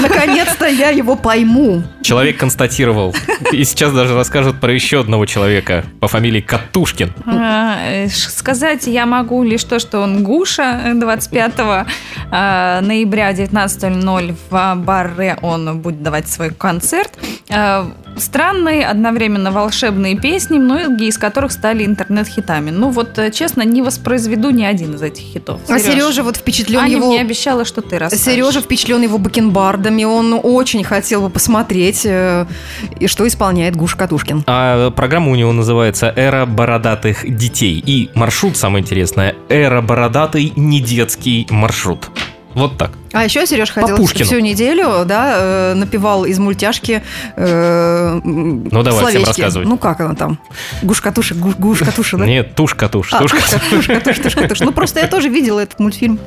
Наконец-то 0.03 0.67
я 0.67 0.91
его 0.91 1.17
пойму. 1.17 1.83
Человек 2.03 2.37
констатировал. 2.37 3.15
И 3.53 3.65
сейчас 3.65 3.93
даже 3.93 4.15
расскажет 4.15 4.61
про 4.61 4.73
еще 4.73 5.01
одного 5.01 5.25
человека 5.25 5.85
по 6.01 6.09
фамилии 6.09 6.41
Катушкин. 6.41 7.13
А, 7.27 7.79
э, 7.87 8.09
Сказать 8.09 8.87
я 8.87 9.07
могу 9.07 9.43
лишь 9.45 9.65
то, 9.65 9.79
что 9.79 10.01
он 10.01 10.23
Гуша 10.25 10.81
э, 10.85 10.95
25 10.95 11.53
э, 12.31 12.81
ноября 12.83 13.33
19.00 13.33 14.37
в 14.51 14.75
Барре 14.77 15.39
он 15.43 15.79
будет 15.79 16.03
давать 16.03 16.29
свой 16.29 16.51
концерт. 16.51 17.13
Э, 18.15 18.21
Странные, 18.21 18.87
одновременно 18.87 19.51
волшебные 19.51 20.17
песни, 20.17 20.59
многие 20.59 21.09
из 21.09 21.19
которых 21.19 21.53
стали 21.53 21.85
интернет-хитами. 21.85 22.71
Ну 22.71 22.91
вот, 22.91 23.19
э, 23.19 23.31
честно, 23.31 23.63
не 23.63 23.83
воспроизведу 23.83 24.51
ни 24.51 24.65
один 24.65 24.95
из 24.95 25.03
этих 25.03 25.23
хитов. 25.23 25.61
А 25.69 25.79
Серёж, 25.79 25.95
Сережа 25.95 26.23
вот 26.23 26.37
впечатлен 26.37 26.81
Аня 26.81 26.97
его... 26.97 27.09
мне 27.09 27.21
обещала, 27.21 27.65
что 27.65 27.83
ты 27.83 27.99
расскажешь. 27.99 28.25
Сережа 28.25 28.61
впечатлен 28.61 29.03
его 29.03 29.19
бакенбардами, 29.19 30.05
он 30.05 30.39
очень 30.43 30.85
хотел 30.85 31.23
бы 31.23 31.31
посмотреть, 31.31 32.03
э, 32.05 32.47
и 32.99 33.07
что 33.07 33.27
исполняет 33.27 33.77
Гуш 33.77 33.95
Катушкин. 33.95 34.45
А 34.47 34.91
программа 34.91 35.31
у 35.31 35.35
него 35.35 35.53
называется 35.53 36.13
«Эра 36.15 36.47
бородатых 36.47 37.25
детей». 37.37 37.83
И 37.85 38.11
маршрут, 38.15 38.57
самое 38.57 38.83
интересное, 38.83 39.35
«Эра 39.49 39.81
бородатый 39.81 40.53
недетский 40.57 41.47
маршрут». 41.51 42.11
Вот 42.55 42.77
так. 42.79 42.91
А 43.13 43.25
еще 43.25 43.47
Сереж 43.47 43.71
ходил 43.71 43.97
Пушкину. 43.97 44.25
всю 44.27 44.39
неделю, 44.41 45.05
да, 45.07 45.35
э, 45.39 45.75
напевал 45.75 46.25
из 46.25 46.39
мультяшки. 46.39 47.03
ну, 47.37 48.83
давай, 48.83 49.07
всем 49.13 49.25
рассказывай. 49.25 49.67
Ну 49.67 49.79
как 49.79 50.01
она 50.01 50.15
там? 50.15 50.39
Гуш-катуша, 50.83 51.35
гуш- 51.35 51.57
гуш-катуша, 51.59 52.19
да? 52.19 52.27
Нет, 52.27 52.55
туш-катуш, 52.55 53.13
А, 53.13 53.19
туш-катуш. 53.23 53.61
туш-катуш, 53.71 54.19
туш-катуш. 54.19 54.61
Ну 54.61 54.73
просто 54.73 55.01
я 55.01 55.07
тоже 55.09 55.29
видела 55.29 55.61
этот 55.61 55.79
мультфильм. 55.81 56.19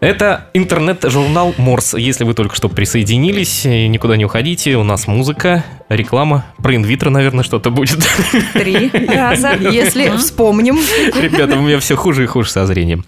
Это 0.00 0.50
интернет-журнал 0.52 1.54
Морс. 1.56 1.94
Если 1.94 2.24
вы 2.24 2.34
только 2.34 2.54
что 2.54 2.68
присоединились, 2.68 3.64
и 3.64 3.88
никуда 3.88 4.16
не 4.16 4.26
уходите, 4.26 4.76
у 4.76 4.84
нас 4.84 5.06
музыка, 5.06 5.64
реклама. 5.88 6.44
Про 6.58 6.76
инвитро, 6.76 7.08
наверное, 7.08 7.44
что-то 7.44 7.70
будет. 7.70 8.06
Три 8.52 8.90
раза. 8.90 9.54
Если 9.60 10.14
вспомним. 10.16 10.78
Ребята, 11.18 11.56
у 11.56 11.62
меня 11.62 11.80
все 11.80 11.96
хуже 11.96 12.24
и 12.24 12.26
хуже 12.26 12.50
со 12.50 12.66
зрением. 12.66 13.04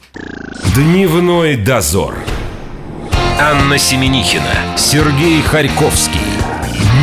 Дневной 0.75 1.57
дозор. 1.57 2.15
Анна 3.39 3.79
Семенихина, 3.79 4.77
Сергей 4.77 5.43
Харьковский. 5.43 6.21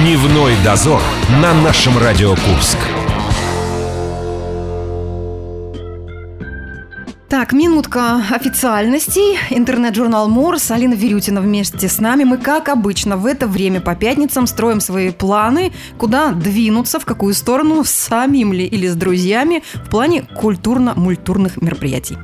Дневной 0.01 0.53
дозор 0.63 1.01
на 1.41 1.53
нашем 1.53 1.97
Радио 1.97 2.31
Курск. 2.31 2.77
Так, 7.29 7.53
минутка 7.53 8.21
официальностей. 8.29 9.39
Интернет-журнал 9.49 10.29
Морс, 10.29 10.69
Алина 10.69 10.93
Верютина 10.93 11.41
вместе 11.41 11.89
с 11.89 11.99
нами. 11.99 12.23
Мы, 12.23 12.37
как 12.37 12.69
обычно, 12.69 13.17
в 13.17 13.25
это 13.25 13.47
время 13.47 13.81
по 13.81 13.95
пятницам 13.95 14.45
строим 14.45 14.79
свои 14.79 15.09
планы, 15.09 15.73
куда 15.97 16.31
двинуться, 16.33 16.99
в 16.99 17.05
какую 17.05 17.33
сторону, 17.33 17.83
с 17.83 17.89
самим 17.89 18.53
ли 18.53 18.65
или 18.65 18.87
с 18.87 18.95
друзьями, 18.95 19.63
в 19.73 19.89
плане 19.89 20.27
культурно-мультурных 20.35 21.61
мероприятий. 21.61 22.17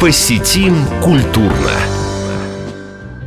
Посетим 0.00 0.74
культурно. 1.00 1.70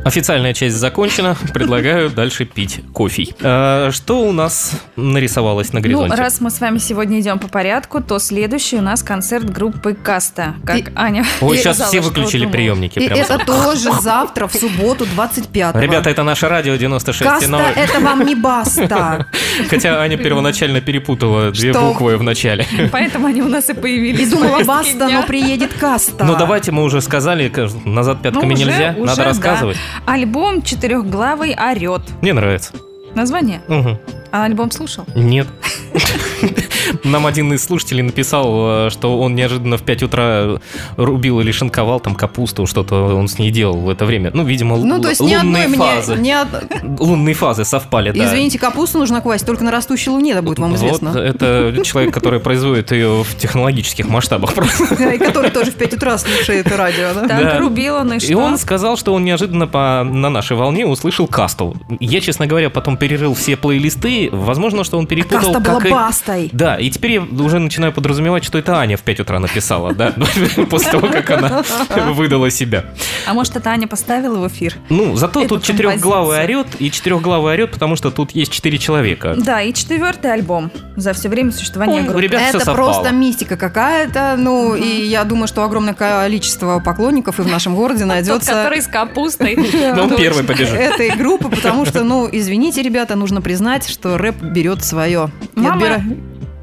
Официальная 0.04 0.52
часть 0.52 0.76
закончена. 0.76 1.36
Предлагаю 1.54 2.10
дальше 2.10 2.44
пить 2.44 2.80
кофе. 2.92 3.28
А, 3.40 3.90
что 3.92 4.20
у 4.22 4.32
нас 4.32 4.72
нарисовалось 4.96 5.72
на 5.72 5.78
Ну, 5.78 5.82
горизонте? 5.84 6.16
раз 6.16 6.40
мы 6.40 6.50
с 6.50 6.60
вами 6.60 6.78
сегодня 6.78 7.20
идем 7.20 7.38
по 7.38 7.46
порядку, 7.46 8.00
то 8.02 8.18
следующий 8.18 8.78
у 8.78 8.82
нас 8.82 9.04
концерт 9.04 9.48
группы 9.48 9.94
Каста. 9.94 10.54
Как 10.66 10.76
И- 10.78 10.84
Аня 10.96 11.24
Ой, 11.40 11.56
сейчас 11.56 11.76
сказала, 11.76 11.88
все 11.88 12.00
выключили 12.00 12.46
приемники. 12.46 12.98
И 12.98 13.04
это 13.04 13.38
тоже 13.38 13.92
завтра, 14.00 14.48
в 14.48 14.54
субботу, 14.54 15.06
25 15.06 15.76
Ребята, 15.76 16.10
это 16.10 16.24
наше 16.24 16.48
радио 16.48 16.74
96 16.74 17.22
Каста– 17.30 17.72
это 17.76 18.00
вам 18.00 18.26
не 18.26 18.34
баста. 18.34 19.26
Хотя 19.70 20.00
Аня 20.00 20.16
первоначально 20.16 20.80
перепутала 20.80 21.52
две 21.52 21.72
Что? 21.72 21.80
буквы 21.80 22.16
в 22.16 22.24
начале. 22.24 22.66
Поэтому 22.92 23.28
они 23.28 23.40
у 23.42 23.48
нас 23.48 23.70
и 23.70 23.72
появились. 23.74 24.26
И 24.26 24.30
думала, 24.30 24.64
баста, 24.64 25.06
дня. 25.06 25.20
но 25.20 25.22
приедет 25.26 25.72
Каста. 25.74 26.24
Ну 26.24 26.36
давайте 26.36 26.72
мы 26.72 26.82
уже 26.82 27.00
сказали, 27.00 27.52
назад 27.84 28.20
пятками 28.22 28.48
Ну, 28.48 28.54
уже- 28.54 28.64
нельзя, 28.64 28.94
уже, 28.98 29.06
надо 29.06 29.22
да. 29.40 29.72
Альбом 30.06 30.62
«Четырехглавый 30.62 31.54
орет». 31.54 32.02
Мне 32.20 32.32
нравится. 32.32 32.72
Название? 33.14 33.62
Мгм. 33.68 33.98
А 34.30 34.44
альбом 34.44 34.70
слушал? 34.70 35.04
Нет. 35.14 35.46
Нам 37.04 37.26
один 37.26 37.52
из 37.52 37.64
слушателей 37.64 38.02
написал, 38.02 38.86
э, 38.86 38.90
что 38.90 39.18
он 39.20 39.34
неожиданно 39.34 39.76
в 39.76 39.82
5 39.82 40.02
утра 40.04 40.58
рубил 40.96 41.40
или 41.40 41.52
шинковал 41.52 42.00
там 42.00 42.14
капусту, 42.14 42.66
что-то 42.66 43.14
он 43.16 43.28
с 43.28 43.38
ней 43.38 43.50
делал 43.50 43.78
в 43.78 43.88
это 43.88 44.04
время. 44.04 44.30
Ну, 44.34 44.44
видимо, 44.44 44.76
Ну, 44.76 45.00
то 45.00 45.08
есть 45.08 45.20
ни 45.20 45.36
лунные 45.36 45.64
одной 45.64 45.78
фазы. 45.78 46.16
мне... 46.16 46.36
ни 46.82 47.02
Лунные 47.02 47.34
фазы 47.34 47.64
совпали, 47.64 48.10
да. 48.10 48.24
Извините, 48.26 48.58
капусту 48.58 48.98
нужно 48.98 49.20
класть 49.20 49.46
только 49.46 49.64
на 49.64 49.70
растущей 49.70 50.10
луне, 50.10 50.34
да 50.34 50.42
будет 50.42 50.58
вам 50.58 50.74
известно. 50.74 51.10
Вот 51.12 51.20
это 51.20 51.74
человек, 51.84 52.12
который 52.14 52.40
производит 52.40 52.92
ее 52.92 53.22
в 53.22 53.36
технологических 53.36 54.08
масштабах 54.08 54.54
просто. 54.54 54.94
И 55.12 55.18
который 55.18 55.50
тоже 55.50 55.70
в 55.70 55.74
5 55.74 55.94
утра 55.94 56.18
слушает 56.18 56.66
радио, 56.68 57.12
да? 57.14 57.28
Так, 57.28 57.42
Да. 57.42 57.58
рубил 57.58 57.96
он 57.96 58.12
и 58.14 58.18
что? 58.18 58.30
И 58.30 58.34
он 58.34 58.58
сказал, 58.58 58.96
что 58.96 59.14
он 59.14 59.24
неожиданно 59.24 59.66
по, 59.66 60.04
на 60.04 60.30
нашей 60.30 60.56
волне 60.56 60.86
услышал 60.86 61.26
касту. 61.26 61.76
Я, 62.00 62.20
честно 62.20 62.46
говоря, 62.46 62.70
потом 62.70 62.96
перерыл 62.96 63.34
все 63.34 63.56
плейлисты. 63.56 64.28
Возможно, 64.32 64.84
что 64.84 64.98
он 64.98 65.06
перепутал, 65.06 65.52
Каста 65.52 65.60
была 65.60 65.80
как, 65.80 65.86
и, 65.86 65.90
баста. 65.90 66.31
Читай. 66.32 66.50
Да, 66.52 66.76
и 66.76 66.90
теперь 66.90 67.12
я 67.12 67.22
уже 67.22 67.58
начинаю 67.58 67.92
подразумевать, 67.92 68.44
что 68.44 68.58
это 68.58 68.78
Аня 68.78 68.96
в 68.96 69.02
5 69.02 69.20
утра 69.20 69.38
написала, 69.38 69.94
да, 69.94 70.12
после 70.70 70.90
того, 70.90 71.08
как 71.08 71.30
она 71.30 71.62
выдала 72.12 72.50
себя. 72.50 72.84
А 73.26 73.34
может, 73.34 73.56
это 73.56 73.70
Аня 73.70 73.86
поставила 73.86 74.38
в 74.38 74.48
эфир? 74.48 74.74
Ну, 74.88 75.16
зато 75.16 75.46
тут 75.46 75.62
четырехглавый 75.62 76.42
орет, 76.42 76.66
и 76.78 76.90
четырехглавый 76.90 77.52
орет, 77.54 77.70
потому 77.72 77.96
что 77.96 78.10
тут 78.10 78.32
есть 78.32 78.52
четыре 78.52 78.78
человека. 78.78 79.34
Да, 79.36 79.60
и 79.62 79.72
четвертый 79.72 80.32
альбом 80.32 80.70
за 80.96 81.12
все 81.12 81.28
время 81.28 81.52
существования 81.52 82.02
группы. 82.02 82.26
Это 82.32 82.72
просто 82.72 83.10
мистика 83.10 83.56
какая-то, 83.56 84.36
ну, 84.38 84.74
и 84.74 85.04
я 85.06 85.24
думаю, 85.24 85.48
что 85.48 85.64
огромное 85.64 85.94
количество 85.94 86.80
поклонников 86.80 87.38
и 87.40 87.42
в 87.42 87.48
нашем 87.48 87.74
городе 87.74 88.00
Тот, 88.04 88.08
найдется 88.08 88.52
который 88.52 88.80
с 88.82 88.86
капустой. 88.86 89.56
Ну, 89.56 90.02
он 90.04 90.16
первый 90.16 90.44
побежит. 90.44 90.74
этой 90.74 91.10
группы, 91.10 91.48
потому 91.48 91.84
что, 91.86 92.02
ну, 92.04 92.28
извините, 92.30 92.82
ребята, 92.82 93.16
нужно 93.16 93.40
признать, 93.40 93.88
что 93.88 94.18
рэп 94.18 94.42
берет 94.42 94.84
свое. 94.84 95.30
Мама- 95.54 96.02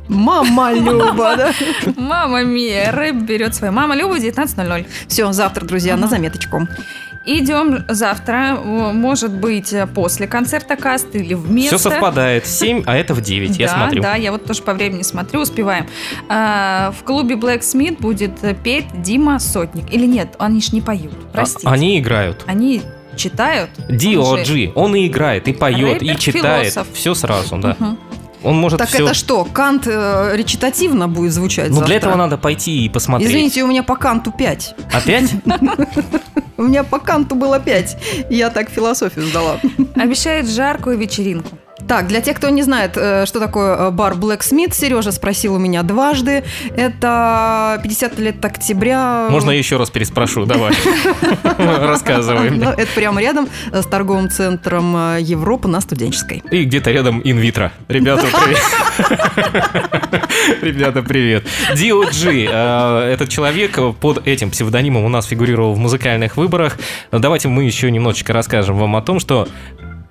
Мама 0.10 0.74
Люба, 0.74 1.36
да? 1.38 1.52
Мама 1.96 2.44
Мия, 2.44 2.92
рэп 2.92 3.16
берет 3.16 3.56
свою. 3.56 3.72
Мама 3.72 3.96
Люба, 3.96 4.18
19.00. 4.18 4.86
Все, 5.08 5.32
завтра, 5.32 5.66
друзья, 5.66 5.96
на 5.96 6.08
заметочку. 6.08 6.68
Идем 7.26 7.86
завтра, 7.88 8.58
о, 8.60 8.92
может 8.92 9.32
быть, 9.32 9.74
после 9.94 10.26
концерта 10.26 10.76
каст 10.76 11.08
или 11.14 11.36
вместо. 11.36 11.78
Все 11.78 11.90
совпадает. 11.90 12.48
7, 12.48 12.84
а 12.88 12.96
это 12.96 13.14
в 13.14 13.22
9, 13.22 13.58
я 13.60 13.68
да, 13.68 13.74
смотрю. 13.76 14.02
Да, 14.02 14.16
я 14.16 14.32
вот 14.32 14.46
тоже 14.46 14.64
по 14.64 14.74
времени 14.74 15.04
смотрю, 15.04 15.42
успеваем. 15.42 15.86
А, 16.28 16.92
в 16.98 17.04
клубе 17.04 17.36
Black 17.36 17.60
Smith 17.60 18.00
будет 18.00 18.40
петь 18.64 18.88
Дима 19.02 19.38
Сотник. 19.40 19.94
Или 19.94 20.08
нет, 20.08 20.36
они 20.40 20.62
ж 20.62 20.72
не 20.72 20.82
поют, 20.82 21.14
А- 21.14 21.34
простите. 21.34 21.68
Они 21.68 22.00
играют. 22.00 22.44
Они 22.48 22.82
читают. 23.16 23.70
D.O.G. 23.90 24.72
Он 24.74 24.96
и 24.96 25.06
играет, 25.08 25.48
и 25.48 25.54
поет, 25.54 26.02
и 26.02 26.08
Рэпер, 26.10 26.20
читает. 26.20 26.74
философ. 26.74 26.88
Все 26.94 27.14
сразу, 27.14 27.58
да. 27.58 27.76
Мгм. 27.78 28.00
Он 28.44 28.56
может 28.56 28.80
Так 28.80 28.88
все... 28.90 29.04
это 29.04 29.14
что, 29.14 29.44
Кант 29.46 29.86
э, 29.88 30.32
речитативно 30.36 31.08
будет 31.08 31.34
звучать 31.34 31.70
Ну, 31.70 31.76
завтра? 31.76 31.88
для 31.88 31.96
этого 31.98 32.16
надо 32.16 32.38
пойти 32.38 32.86
и 32.86 32.90
посмотреть. 32.90 33.30
Извините, 33.30 33.64
у 33.64 33.68
меня 33.68 33.84
по 33.84 33.96
Канту 33.96 34.32
5. 34.32 34.76
Опять? 34.94 35.32
У 36.58 36.64
меня 36.64 36.84
по 36.84 37.00
Канту 37.00 37.36
было 37.36 37.58
5. 37.58 37.98
Я 38.30 38.50
так 38.50 38.70
философию 38.70 39.26
сдала. 39.28 39.60
Обещает 39.96 40.50
жаркую 40.50 40.98
вечеринку. 40.98 41.58
Так, 41.90 42.06
для 42.06 42.22
тех, 42.22 42.38
кто 42.38 42.50
не 42.50 42.62
знает, 42.62 42.92
э, 42.98 43.26
что 43.26 43.40
такое 43.40 43.76
э, 43.76 43.90
бар 43.90 44.14
Black 44.14 44.42
Smith, 44.42 44.76
Сережа 44.76 45.12
спросил 45.12 45.56
у 45.56 45.58
меня 45.58 45.82
дважды. 45.82 46.44
Это 46.78 47.80
50 47.82 48.20
лет 48.20 48.46
октября. 48.46 49.28
Можно 49.32 49.50
я 49.50 49.58
еще 49.58 49.78
раз 49.78 49.90
переспрошу, 49.90 50.46
давай. 50.46 50.72
Рассказывай 51.58 52.52
Ну, 52.52 52.58
мне. 52.58 52.66
Это 52.78 52.88
прямо 52.94 53.20
рядом 53.20 53.50
э, 53.72 53.82
с 53.82 53.88
торговым 53.88 54.30
центром 54.30 55.18
Европа 55.18 55.68
на 55.68 55.82
Студенческой. 55.82 56.44
И 56.52 56.66
где-то 56.66 56.92
рядом 56.92 57.22
инвитро. 57.24 57.72
Ребята, 57.88 58.28
привет. 58.46 58.62
Ребята, 60.62 61.02
привет. 61.02 61.48
D.O.G. 61.76 62.44
Этот 62.44 63.30
человек 63.30 63.80
под 64.00 64.28
этим 64.28 64.52
псевдонимом 64.52 65.06
у 65.06 65.10
нас 65.10 65.26
фигурировал 65.26 65.74
в 65.74 65.80
музыкальных 65.80 66.38
выборах. 66.38 66.78
Давайте 67.12 67.48
мы 67.48 67.64
еще 67.64 67.90
немножечко 67.90 68.32
расскажем 68.32 68.78
вам 68.78 68.96
о 68.96 69.02
том, 69.02 69.20
что 69.20 69.48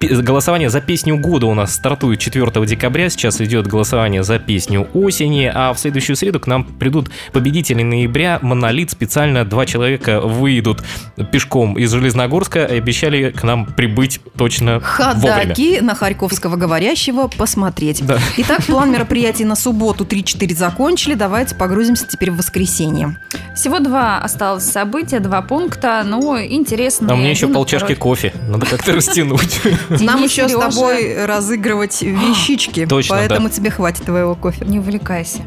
Голосование 0.01 0.71
за 0.71 0.81
песню 0.81 1.19
года 1.19 1.47
у 1.47 1.55
нас 1.55 1.75
стартует 1.75 2.21
4 2.21 2.65
декабря. 2.67 3.11
Сейчас 3.11 3.41
идет 3.41 3.67
голосование 3.67 4.23
за 4.23 4.39
песню 4.39 4.87
осени. 4.95 5.51
А 5.53 5.73
в 5.75 5.79
следующую 5.79 6.15
среду 6.15 6.39
к 6.39 6.47
нам 6.47 6.63
придут 6.63 7.11
победители 7.33 7.83
ноября. 7.83 8.39
Монолит 8.41 8.93
специально 8.93 9.45
два 9.45 9.67
человека 9.67 10.21
выйдут 10.21 10.85
пешком 11.33 11.77
из 11.77 11.91
Железногорска 11.91 12.65
и 12.65 12.79
обещали 12.79 13.31
к 13.31 13.43
нам 13.43 13.67
прибыть 13.67 14.21
точно 14.37 14.75
вовремя. 14.75 15.41
Ходаки 15.43 15.81
на 15.81 15.97
Харьковского 15.97 16.55
говорящего 16.55 17.27
посмотреть. 17.27 18.07
Да. 18.07 18.21
Итак, 18.37 18.65
план 18.67 18.93
мероприятий 18.93 19.45
на 19.45 19.57
субботу 19.57 20.05
3-4 20.05 20.55
закончили. 20.55 21.15
Давайте 21.15 21.57
погрузимся 21.57 22.07
теперь 22.07 22.31
в 22.31 22.37
воскресенье. 22.37 23.19
Всего 23.57 23.81
два 23.81 24.19
осталось 24.19 24.65
события, 24.65 25.19
два 25.19 25.43
пункта, 25.43 26.05
но 26.07 26.41
интересно. 26.41 27.09
А 27.11 27.15
у 27.15 27.17
меня 27.17 27.31
еще 27.31 27.49
полчашки 27.49 27.97
кофе. 27.97 28.33
Надо 28.49 28.65
как-то 28.65 28.93
растянуть. 28.93 29.61
Нам 29.91 30.19
Денис, 30.19 30.31
еще 30.31 30.49
с 30.49 30.53
тобой 30.53 31.25
разыгрывать 31.25 32.03
вещички. 32.03 32.87
Точно, 32.87 33.17
Поэтому 33.17 33.49
тебе 33.49 33.71
хватит 33.71 34.05
твоего 34.05 34.35
кофе. 34.35 34.65
Не 34.65 34.79
увлекайся. 34.79 35.43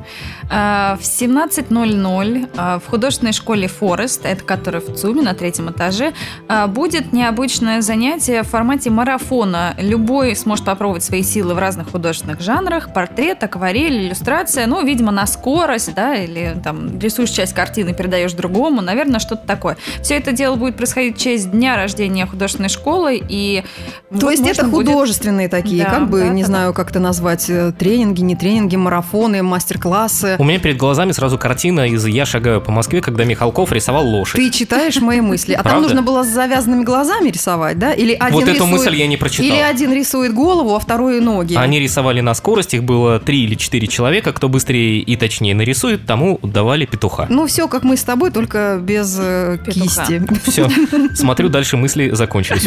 А, 0.49 0.97
В 0.99 1.03
17.00 1.03 2.49
а, 2.57 2.79
в 2.79 2.87
художественной 2.87 3.33
школе 3.33 3.67
Форест, 3.67 4.25
это 4.25 4.43
которая 4.43 4.81
в 4.81 4.95
ЦУМе 4.95 5.21
на 5.21 5.33
третьем 5.33 5.69
этаже, 5.69 6.13
а, 6.47 6.67
будет 6.67 7.13
необычное 7.13 7.81
занятие 7.81 8.43
в 8.43 8.47
формате 8.47 8.89
марафона. 8.89 9.75
Любой 9.77 10.35
сможет 10.35 10.65
попробовать 10.65 11.03
свои 11.03 11.23
силы 11.23 11.53
в 11.53 11.59
разных 11.59 11.91
художественных 11.91 12.41
жанрах. 12.41 12.93
Портрет, 12.93 13.43
акварель, 13.43 14.07
иллюстрация. 14.07 14.67
Ну, 14.67 14.83
видимо, 14.85 15.11
на 15.11 15.25
скорость, 15.27 15.93
да, 15.93 16.15
или 16.15 16.55
там 16.63 16.99
рисуешь 16.99 17.29
часть 17.29 17.53
картины, 17.53 17.93
передаешь 17.93 18.33
другому. 18.33 18.81
Наверное, 18.81 19.19
что-то 19.19 19.45
такое. 19.47 19.77
Все 20.01 20.15
это 20.15 20.31
дело 20.31 20.55
будет 20.55 20.75
происходить 20.75 21.17
в 21.17 21.19
честь 21.19 21.51
дня 21.51 21.75
рождения 21.75 22.25
художественной 22.25 22.69
школы. 22.69 23.21
И 23.27 23.63
То 24.09 24.25
вот 24.27 24.30
есть 24.31 24.41
это 24.43 24.63
можно 24.65 24.69
будет- 24.69 24.87
художественные 24.87 25.49
такие, 25.49 25.83
Да, 25.83 25.89
как 25.91 26.09
бы, 26.09 26.19
да, 26.21 26.27
не 26.29 26.41
да, 26.43 26.47
знаю, 26.47 26.73
как 26.73 26.89
это 26.91 26.99
назвать, 26.99 27.49
э, 27.49 27.71
тренинги, 27.77 28.21
не 28.21 28.35
тренинги, 28.35 28.75
марафоны, 28.75 29.43
мастер-классы. 29.43 30.35
У 30.39 30.43
меня 30.43 30.59
перед 30.59 30.77
глазами 30.77 31.11
сразу 31.11 31.37
картина 31.37 31.87
из 31.87 32.05
«Я 32.05 32.25
шагаю 32.25 32.61
по 32.61 32.71
Москве», 32.71 33.01
когда 33.01 33.23
Михалков 33.25 33.71
рисовал 33.71 34.05
лошадь. 34.07 34.35
Ты 34.35 34.49
читаешь 34.51 34.97
мои 35.01 35.21
мысли. 35.21 35.53
А 35.53 35.63
там 35.63 35.81
нужно 35.81 36.01
было 36.01 36.23
с 36.23 36.27
завязанными 36.27 36.83
глазами 36.83 37.29
рисовать, 37.29 37.77
да? 37.79 37.93
Или 37.93 38.13
один 38.13 38.33
Вот 38.39 38.47
эту 38.47 38.65
мысль 38.65 38.95
я 38.95 39.07
не 39.07 39.17
прочитал. 39.17 39.45
Или 39.45 39.55
один 39.57 39.93
рисует 39.93 40.33
голову, 40.33 40.75
а 40.75 40.79
второй 40.79 41.19
ноги. 41.21 41.55
Они 41.55 41.79
рисовали 41.79 42.21
на 42.21 42.33
скорость, 42.33 42.73
их 42.73 42.83
было 42.83 43.19
три 43.19 43.43
или 43.43 43.55
четыре 43.55 43.87
человека. 43.87 44.33
Кто 44.33 44.49
быстрее 44.49 44.99
и 44.99 45.15
точнее 45.15 45.55
нарисует, 45.55 46.05
тому 46.05 46.39
давали 46.43 46.85
петуха. 46.85 47.27
Ну, 47.29 47.47
все, 47.47 47.67
как 47.67 47.83
мы 47.83 47.97
с 47.97 48.03
тобой, 48.03 48.31
только 48.31 48.79
без 48.81 49.17
э, 49.19 49.57
Петуха. 49.65 50.05
кисти. 50.05 50.23
Все, 50.49 50.69
смотрю, 51.15 51.49
дальше 51.49 51.77
мысли 51.77 52.09
закончились. 52.11 52.65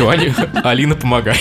Алина, 0.64 0.94
помогай. 0.94 1.36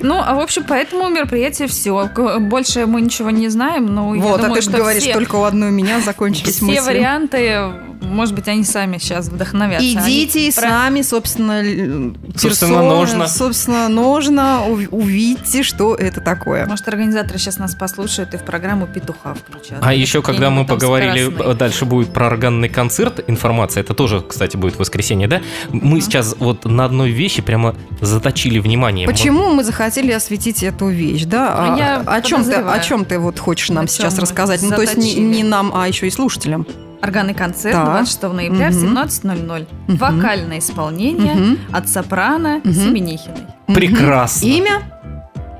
Ну, 0.00 0.20
а 0.24 0.34
в 0.34 0.40
общем, 0.40 0.64
по 0.64 0.74
этому 0.74 1.08
мероприятию 1.08 1.68
все. 1.68 2.08
Больше 2.40 2.86
мы 2.86 3.00
ничего 3.00 3.30
не 3.30 3.48
знаем, 3.48 3.86
но 3.94 4.14
я 4.14 4.22
Вот, 4.22 4.40
а 4.40 4.42
думаю, 4.44 4.56
ты 4.56 4.62
что 4.68 4.76
говоришь, 4.78 5.02
все, 5.02 5.12
только 5.12 5.36
у 5.36 5.44
одной 5.44 5.68
у 5.68 5.72
меня 5.72 6.00
закончились 6.00 6.56
все 6.56 6.64
мысли. 6.64 6.80
варианты, 6.80 7.60
может 8.00 8.34
быть, 8.34 8.48
они 8.48 8.64
сами 8.64 8.98
сейчас 8.98 9.28
вдохновятся. 9.28 9.84
Идите 9.86 10.38
Они 10.40 10.48
и 10.48 10.52
про- 10.52 10.60
сами, 10.62 11.02
собственно, 11.02 11.62
л- 11.62 12.16
Собственно, 12.36 12.72
персоны, 12.80 12.88
нужно. 12.96 13.28
Собственно, 13.28 13.88
нужно. 13.88 14.64
ув- 14.68 14.88
Увидите, 14.90 15.62
что 15.62 15.94
это 15.94 16.20
такое. 16.20 16.66
Может, 16.66 16.88
организаторы 16.88 17.38
сейчас 17.38 17.58
нас 17.58 17.74
послушают 17.74 18.34
и 18.34 18.38
в 18.38 18.42
программу 18.42 18.86
«Петуха» 18.86 19.34
включат. 19.34 19.78
А 19.80 19.94
еще, 19.94 20.20
когда 20.22 20.50
мы 20.50 20.66
поговорили, 20.66 21.26
скоростные. 21.30 21.54
дальше 21.54 21.84
будет 21.84 22.12
про 22.12 22.26
органный 22.26 22.68
концерт, 22.68 23.22
информация, 23.28 23.82
это 23.82 23.94
тоже, 23.94 24.20
кстати, 24.20 24.56
будет 24.56 24.74
в 24.74 24.78
воскресенье, 24.80 25.28
да? 25.28 25.40
Мы 25.70 26.00
сейчас 26.00 26.34
вот 26.38 26.64
на 26.64 26.84
одной 26.84 27.10
вещи 27.10 27.40
прямо 27.40 27.76
заточили 28.00 28.58
внимание. 28.58 28.91
Почему 29.06 29.52
мы 29.54 29.64
захотели 29.64 30.12
осветить 30.12 30.62
эту 30.62 30.88
вещь, 30.88 31.24
да? 31.24 31.74
А- 31.74 31.78
Я 31.78 32.00
о 32.06 32.20
чем 32.22 32.44
ты, 32.44 32.54
о 32.56 32.78
чем 32.80 33.04
ты 33.04 33.18
вот 33.18 33.38
хочешь 33.38 33.68
нам 33.70 33.84
О 33.84 33.88
сейчас 33.88 34.18
рассказать? 34.18 34.62
Ну, 34.62 34.70
то 34.70 34.82
есть 34.82 34.96
не, 34.96 35.14
не 35.16 35.42
нам, 35.42 35.72
а 35.74 35.86
еще 35.88 36.06
и 36.06 36.10
слушателям. 36.10 36.66
Органный 37.02 37.34
концерт 37.34 37.74
Так. 37.74 37.84
26 37.86 38.32
ноября 38.32 38.70
в 38.70 38.74
Мгм. 38.74 38.96
17.00. 38.96 39.66
Мгм. 39.88 39.96
Вокальное 39.98 40.58
исполнение 40.60 41.34
Мгм. 41.34 41.58
от 41.72 41.88
сопрано 41.88 42.60
Мгм. 42.62 42.72
Семенихиной. 42.74 43.46
Прекрасно. 43.66 44.46
Имя 44.46 44.82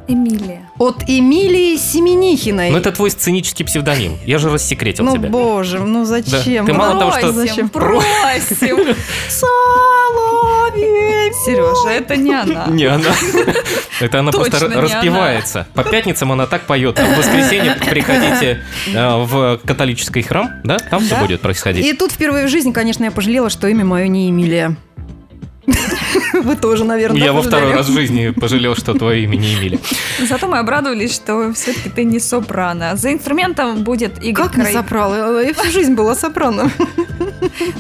Эмилия. 0.09 0.69
от 0.79 1.05
Эмилии 1.09 1.77
Семенихиной. 1.77 2.71
Ну, 2.71 2.79
это 2.79 2.91
твой 2.93 3.11
сценический 3.11 3.65
псевдоним. 3.65 4.19
Я 4.27 4.39
же 4.39 4.51
рассекретил 4.51 5.05
Ну, 5.05 5.17
тебя. 5.17 5.29
боже, 5.29 5.79
ну 5.79 6.05
зачем? 6.05 6.67
Ты 6.67 6.73
мало 6.73 6.99
того, 6.99 7.13
что- 7.13 7.33
Зачем? 7.33 7.69
просим. 7.69 8.95
Соловей. 9.29 11.33
Сережа, 11.45 11.91
это 11.91 12.17
не 12.17 12.33
она. 12.35 12.67
Не 12.69 12.85
она. 12.85 13.11
Это 14.01 14.19
она 14.21 14.33
просто 14.33 14.69
распевается. 14.69 15.67
По 15.75 15.83
пятницам 15.85 16.33
она 16.33 16.47
так 16.47 16.63
поет. 16.63 16.99
А 16.99 17.05
в 17.05 17.19
воскресенье 17.19 17.77
приходите 17.89 18.63
э, 18.95 19.17
в 19.25 19.61
католический 19.65 20.23
храм, 20.23 20.51
да? 20.65 20.79
Там 20.79 21.01
все 21.03 21.15
Да. 21.15 21.21
будет 21.23 21.41
происходить. 21.41 21.87
И 21.87 21.93
тут 21.95 22.13
впервые 22.13 22.47
в 22.47 22.51
жизни, 22.51 22.73
конечно, 22.73 23.05
я 23.05 23.11
пожалела, 23.11 23.49
что 23.51 23.67
имя 23.69 23.85
мое 23.85 24.09
не 24.09 24.29
Эмилия. 24.31 24.77
Вы 26.33 26.57
тоже, 26.57 26.85
наверное, 26.85 27.21
Я 27.21 27.33
во 27.33 27.43
второй 27.43 27.73
раз 27.73 27.89
в 27.89 27.93
жизни 27.93 28.31
пожалел, 28.31 28.75
что 28.75 28.95
твое 28.95 29.25
имя 29.25 29.37
не 29.37 29.55
Эмили. 29.55 29.79
Зато 30.21 30.49
мы 30.49 30.59
обрадовались, 30.59 31.15
что 31.15 31.53
все-таки 31.53 31.89
ты 31.89 32.05
не 32.05 32.19
сопрано. 32.19 32.97
За 32.97 33.13
инструментом 33.13 33.85
будет 33.85 34.23
Игорь 34.23 34.47
Как 34.47 34.57
не 34.57 34.73
сопрано? 34.73 35.41
Я 35.41 35.55
всю 35.55 35.71
жизнь 35.71 35.95
была 35.95 36.15
сопрано. 36.15 36.71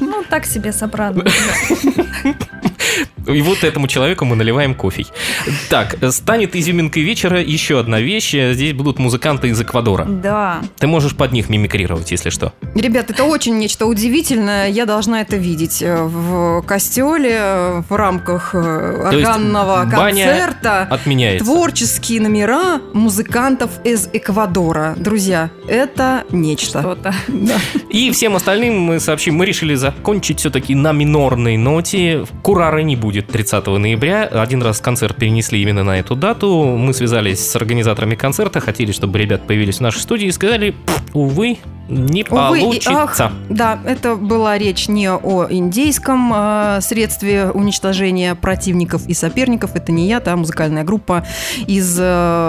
Ну, 0.01 0.23
так 0.29 0.47
себе 0.47 0.73
сопрано. 0.73 1.25
И 3.27 3.43
вот 3.43 3.65
этому 3.65 3.87
человеку 3.89 4.25
мы 4.25 4.37
наливаем 4.37 4.75
кофе. 4.75 5.07
Так, 5.69 5.97
станет 6.11 6.57
изюминкой 6.57 7.03
вечера 7.03 7.41
еще 7.41 7.79
одна 7.79 8.01
вещь. 8.01 8.35
Здесь 8.35 8.73
будут 8.73 8.99
музыканты 8.99 9.49
из 9.49 9.61
Эквадора. 9.61 10.05
Да. 10.05 10.61
Ты 10.79 10.87
можешь 10.87 11.15
под 11.15 11.33
них 11.33 11.49
мимикрировать, 11.49 12.11
если 12.11 12.31
что. 12.31 12.53
Ребят, 12.75 13.11
это 13.11 13.25
очень 13.25 13.59
нечто 13.59 13.87
удивительное. 13.87 14.69
Я 14.69 14.87
должна 14.87 15.21
это 15.21 15.37
видеть 15.37 15.83
э, 15.83 16.03
в 16.03 16.63
костеле 16.63 17.85
в 17.89 17.95
рамках 17.95 18.55
э, 18.55 19.09
То 19.11 19.17
есть 19.17 19.29
органного 19.29 19.85
баня 19.85 20.27
концерта. 20.27 20.83
Отменяется. 20.91 21.45
Творческие 21.45 22.21
номера 22.21 22.81
музыкантов 22.93 23.71
из 23.85 24.09
Эквадора. 24.13 24.95
Друзья, 24.97 25.51
это 25.69 26.25
нечто. 26.31 26.81
Что-то. 26.81 27.15
Да. 27.29 27.57
И 27.91 28.11
всем 28.11 28.37
остальным 28.37 28.81
мы 28.81 29.01
сообщим, 29.01 29.35
мы 29.35 29.47
решили 29.47 29.75
закончить 29.75 30.41
все-таки 30.41 30.75
на 30.75 30.93
минорной 30.93 31.57
ноте. 31.57 32.25
Курары 32.73 32.85
не 32.85 32.97
будет 32.97 33.27
30 33.27 33.67
ноября. 33.67 34.23
Один 34.25 34.63
раз 34.63 34.81
концерт 34.81 35.15
перенесли 35.17 35.61
именно 35.61 35.85
на 35.85 35.99
эту 35.99 36.17
дату. 36.17 36.65
Мы 36.65 36.95
связались 36.95 37.47
с 37.51 37.55
организаторами 37.55 38.15
концерта, 38.15 38.61
хотели, 38.61 38.93
чтобы 38.93 39.19
ребят 39.19 39.47
появились 39.47 39.77
в 39.77 39.81
нашей 39.83 39.99
студии 39.99 40.29
и 40.29 40.33
сказали, 40.33 40.71
«Пф, 40.87 41.03
увы, 41.13 41.59
не 41.91 42.25
Увы 42.31 42.59
и 42.59 42.63
получится. 42.63 43.27
ах, 43.27 43.33
да, 43.51 43.79
это 43.85 44.15
была 44.15 44.57
речь 44.57 44.89
не 44.89 45.11
о 45.11 45.47
индейском 45.51 46.33
э, 46.35 46.79
средстве 46.81 47.51
уничтожения 47.51 48.35
противников 48.35 49.07
и 49.07 49.13
соперников. 49.13 49.75
Это 49.75 49.93
не 49.93 50.09
я, 50.09 50.21
та 50.21 50.35
музыкальная 50.37 50.85
группа 50.85 51.27
из... 51.67 51.99
э, 52.01 52.03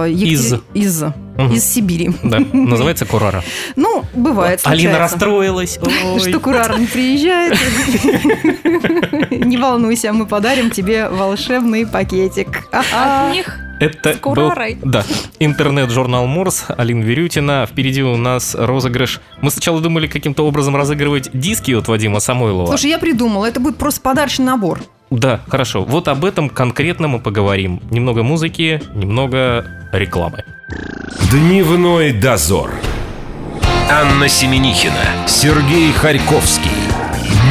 Екатери- 0.08 0.62
из... 0.74 1.04
Мгм. 1.36 1.52
из 1.52 1.66
Сибири. 1.66 2.12
Да, 2.24 2.40
называется 2.54 3.06
Курара. 3.08 3.44
Ну, 3.76 4.04
бывает, 4.14 4.62
Алина 4.66 4.92
случается. 4.94 5.00
расстроилась. 5.00 5.80
Что 6.20 6.40
Курар 6.40 6.80
не 6.80 6.86
приезжает. 6.86 7.58
Не 9.64 9.70
волнуйся, 9.70 10.12
мы 10.12 10.26
подарим 10.26 10.72
тебе 10.72 11.08
волшебный 11.08 11.88
пакетик. 11.88 12.68
От 12.74 13.34
них 13.34 13.58
Это 13.80 14.14
был, 14.22 14.52
да, 14.84 15.06
интернет-журнал 15.40 16.28
Морс, 16.28 16.66
Алина 16.68 17.02
Верютина. 17.02 17.66
Впереди 17.66 18.04
у 18.04 18.18
нас 18.18 18.56
розыгрыш. 18.56 19.22
Мы 19.42 19.52
сначала 19.52 19.80
думали 19.80 20.08
каким-то 20.08 20.46
образом 20.46 20.76
разыгрывать 20.76 21.30
диски 21.32 21.72
от 21.72 21.88
Вадима 21.88 22.20
Самойлова. 22.20 22.68
Слушай, 22.68 22.90
я 22.90 23.00
придумала, 23.00 23.46
это 23.46 23.62
будет 23.62 23.78
просто 23.78 24.02
подарочный 24.02 24.48
набор. 24.48 24.82
Да, 25.10 25.40
хорошо. 25.48 25.86
Вот 25.86 26.10
об 26.10 26.26
этом 26.26 26.50
конкретно 26.50 27.08
мы 27.08 27.20
поговорим. 27.20 27.82
Немного 27.90 28.22
музыки, 28.22 28.82
немного 28.94 29.66
рекламы. 29.94 30.44
Дневной 31.32 32.12
дозор. 32.12 32.72
Анна 33.90 34.28
Семенихина, 34.28 35.26
Сергей 35.26 35.94
Харьковский. 35.94 36.83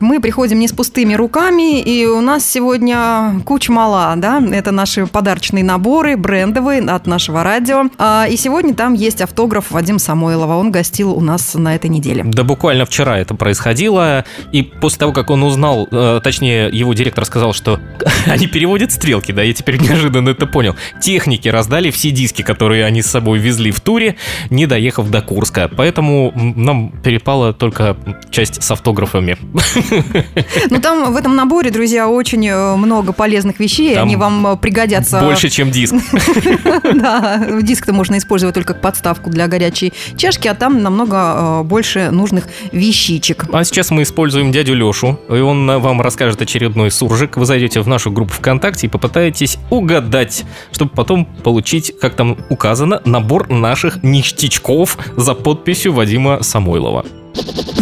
Мы 0.00 0.20
приходим 0.20 0.58
не 0.58 0.66
с 0.66 0.72
пустыми 0.72 1.14
руками, 1.14 1.80
и 1.80 2.04
у 2.04 2.20
нас 2.20 2.44
сегодня 2.44 3.40
куча 3.44 3.70
мала, 3.70 4.12
да, 4.16 4.42
это 4.52 4.72
наши 4.72 5.06
подарочные 5.06 5.62
наборы, 5.62 6.16
брендовые 6.16 6.82
от 6.82 7.06
нашего 7.06 7.44
радио. 7.44 7.84
А, 7.96 8.26
И 8.28 8.36
сегодня 8.36 8.74
там 8.74 8.94
есть 8.94 9.20
автограф 9.22 9.70
Вадима 9.70 10.00
Самойлова, 10.00 10.56
он 10.56 10.72
гостил 10.72 11.12
у 11.12 11.20
нас 11.20 11.54
на 11.54 11.76
этой 11.76 11.88
неделе. 11.88 12.24
Да 12.24 12.42
буквально 12.42 12.86
вчера 12.86 13.18
это 13.18 13.34
происходило, 13.34 14.24
и 14.50 14.62
после 14.62 14.98
того, 14.98 15.12
как 15.12 15.30
он 15.30 15.44
узнал, 15.44 15.86
э, 15.90 16.20
точнее, 16.22 16.68
его 16.72 16.92
директор 16.92 17.24
сказал, 17.24 17.52
что 17.52 17.78
они 18.26 18.48
переводят 18.48 18.90
стрелки, 18.90 19.30
да, 19.30 19.42
я 19.42 19.52
теперь 19.52 19.80
неожиданно 19.80 20.30
это 20.30 20.46
понял. 20.46 20.74
Техники 21.00 21.48
раздали 21.48 21.90
все 21.90 22.10
диски, 22.10 22.42
которые 22.42 22.84
они 22.84 23.00
с 23.00 23.06
собой 23.06 23.38
везли 23.38 23.70
в 23.70 23.80
туре, 23.80 24.16
не 24.50 24.66
доехав 24.66 25.08
до 25.08 25.22
Курска. 25.22 25.70
Поэтому 25.74 26.32
нам 26.34 26.90
перепала 26.90 27.52
только 27.52 27.96
часть 28.30 28.62
с 28.62 28.70
автографами. 28.72 29.38
Ну, 30.70 30.80
там 30.80 31.12
в 31.12 31.16
этом 31.16 31.36
наборе, 31.36 31.70
друзья, 31.70 32.08
очень 32.08 32.46
э, 32.48 32.76
много 32.76 33.12
полезных 33.12 33.60
вещей, 33.60 33.94
Там 33.94 34.04
они 34.04 34.16
вам 34.16 34.46
э, 34.46 34.56
пригодятся. 34.56 35.20
Больше, 35.20 35.48
чем 35.48 35.70
диск. 35.70 35.94
Да, 36.94 37.46
диск-то 37.60 37.92
можно 37.92 38.18
использовать 38.18 38.54
только 38.54 38.74
как 38.74 38.82
подставку 38.82 39.30
для 39.30 39.46
горячей 39.46 39.92
чашки, 40.16 40.48
а 40.48 40.54
там 40.54 40.82
намного 40.82 41.16
э, 41.36 41.62
больше 41.64 42.10
нужных 42.10 42.48
вещичек. 42.72 43.46
А 43.52 43.64
сейчас 43.64 43.90
мы 43.90 44.02
используем 44.02 44.52
дядю 44.52 44.74
Лешу, 44.74 45.18
и 45.28 45.34
он 45.34 45.66
вам 45.66 46.00
расскажет 46.00 46.40
очередной 46.40 46.90
суржик. 46.90 47.36
Вы 47.36 47.46
зайдете 47.46 47.80
в 47.80 47.88
нашу 47.88 48.10
группу 48.10 48.32
ВКонтакте 48.32 48.86
и 48.86 48.90
попытаетесь 48.90 49.58
угадать, 49.70 50.44
чтобы 50.72 50.92
потом 50.92 51.26
получить, 51.26 51.92
как 52.00 52.14
там 52.14 52.38
указано, 52.48 53.00
набор 53.04 53.50
наших 53.50 54.02
ништячков 54.02 54.98
за 55.16 55.34
подписью 55.34 55.92
Вадима 55.92 56.42
Самойлова. 56.42 57.04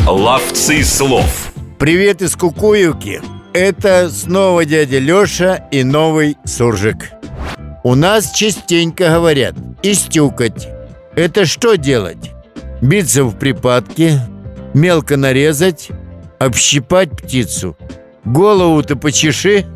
Ловцы 0.07 0.83
слов. 0.85 1.52
Привет 1.83 2.23
из 2.23 2.37
Кукуевки. 2.37 3.21
Это 3.53 4.09
снова 4.09 4.65
дядя 4.65 5.01
Лёша 5.01 5.65
и 5.73 5.83
новый 5.83 6.37
суржик. 6.45 7.11
У 7.83 7.97
нас 7.97 8.31
частенько 8.31 9.09
говорят 9.09 9.57
«истюкать». 9.83 10.69
Это 11.17 11.45
что 11.45 11.75
делать? 11.75 12.31
Биться 12.81 13.25
в 13.25 13.37
припадке, 13.37 14.21
мелко 14.75 15.17
нарезать, 15.17 15.89
общипать 16.39 17.11
птицу. 17.21 17.77
Голову-то 18.25 18.95
почеши. 18.95 19.67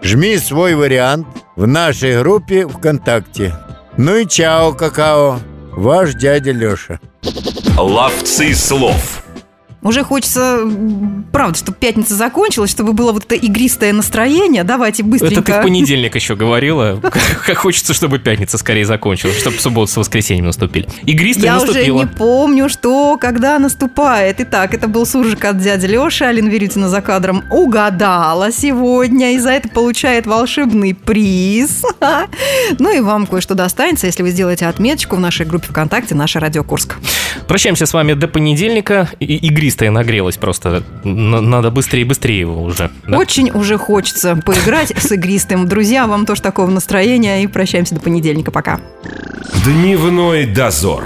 Жми 0.00 0.38
свой 0.38 0.76
вариант 0.76 1.26
в 1.56 1.66
нашей 1.66 2.18
группе 2.20 2.66
ВКонтакте. 2.66 3.54
Ну 3.98 4.16
и 4.16 4.26
чао, 4.26 4.72
какао. 4.72 5.40
Ваш 5.72 6.14
дядя 6.14 6.52
Лёша. 6.52 7.00
Ловцы 7.76 8.54
слов. 8.54 9.27
Уже 9.80 10.02
хочется, 10.02 10.60
правда, 11.32 11.56
чтобы 11.56 11.76
пятница 11.78 12.14
закончилась, 12.14 12.70
чтобы 12.70 12.92
было 12.94 13.12
вот 13.12 13.24
это 13.26 13.36
игристое 13.36 13.92
настроение. 13.92 14.64
Давайте 14.64 15.04
быстренько. 15.04 15.40
Это 15.40 15.42
ты 15.42 15.60
в 15.60 15.62
понедельник 15.62 16.14
еще 16.16 16.34
говорила. 16.34 17.00
Как 17.46 17.58
хочется, 17.58 17.94
чтобы 17.94 18.18
пятница 18.18 18.58
скорее 18.58 18.84
закончилась, 18.84 19.38
чтобы 19.38 19.58
суббота 19.58 19.92
с 19.92 19.96
воскресеньем 19.96 20.46
наступили. 20.46 20.88
Игристая 21.06 21.44
Я 21.44 21.62
уже 21.62 21.86
не 21.86 22.06
помню, 22.06 22.68
что, 22.68 23.16
когда 23.18 23.58
наступает. 23.60 24.40
Итак, 24.40 24.74
это 24.74 24.88
был 24.88 25.06
суржик 25.06 25.44
от 25.44 25.58
дяди 25.58 25.86
Леши. 25.86 26.24
Алина 26.24 26.48
Верютина 26.48 26.88
за 26.88 27.00
кадром 27.00 27.44
угадала 27.50 28.50
сегодня. 28.50 29.34
И 29.34 29.38
за 29.38 29.50
это 29.50 29.68
получает 29.68 30.26
волшебный 30.26 30.94
приз. 30.94 31.84
Ну 32.78 32.94
и 32.94 33.00
вам 33.00 33.26
кое-что 33.26 33.54
достанется, 33.54 34.06
если 34.06 34.22
вы 34.22 34.30
сделаете 34.30 34.66
отметочку 34.66 35.16
в 35.16 35.20
нашей 35.20 35.46
группе 35.46 35.68
ВКонтакте 35.68 36.14
«Наша 36.14 36.38
Радио 36.40 36.62
Курск». 36.62 36.96
Прощаемся 37.46 37.86
с 37.86 37.92
вами 37.92 38.12
до 38.12 38.28
понедельника. 38.28 39.08
И- 39.20 39.46
Игристая 39.68 39.90
нагрелась 39.90 40.38
просто. 40.38 40.82
Надо 41.04 41.70
быстрее 41.70 42.00
и 42.00 42.04
быстрее 42.04 42.40
его 42.40 42.62
уже. 42.62 42.90
да? 43.06 43.18
Очень 43.18 43.50
уже 43.50 43.76
хочется 43.76 44.34
поиграть 44.34 44.94
с 44.96 45.12
игристым. 45.12 45.68
Друзья, 45.68 46.06
вам 46.06 46.24
тоже 46.24 46.40
такого 46.40 46.70
настроения. 46.70 47.42
И 47.42 47.46
прощаемся 47.46 47.94
до 47.94 48.00
понедельника. 48.00 48.50
Пока. 48.50 48.80
Дневной 49.66 50.46
дозор. 50.46 51.04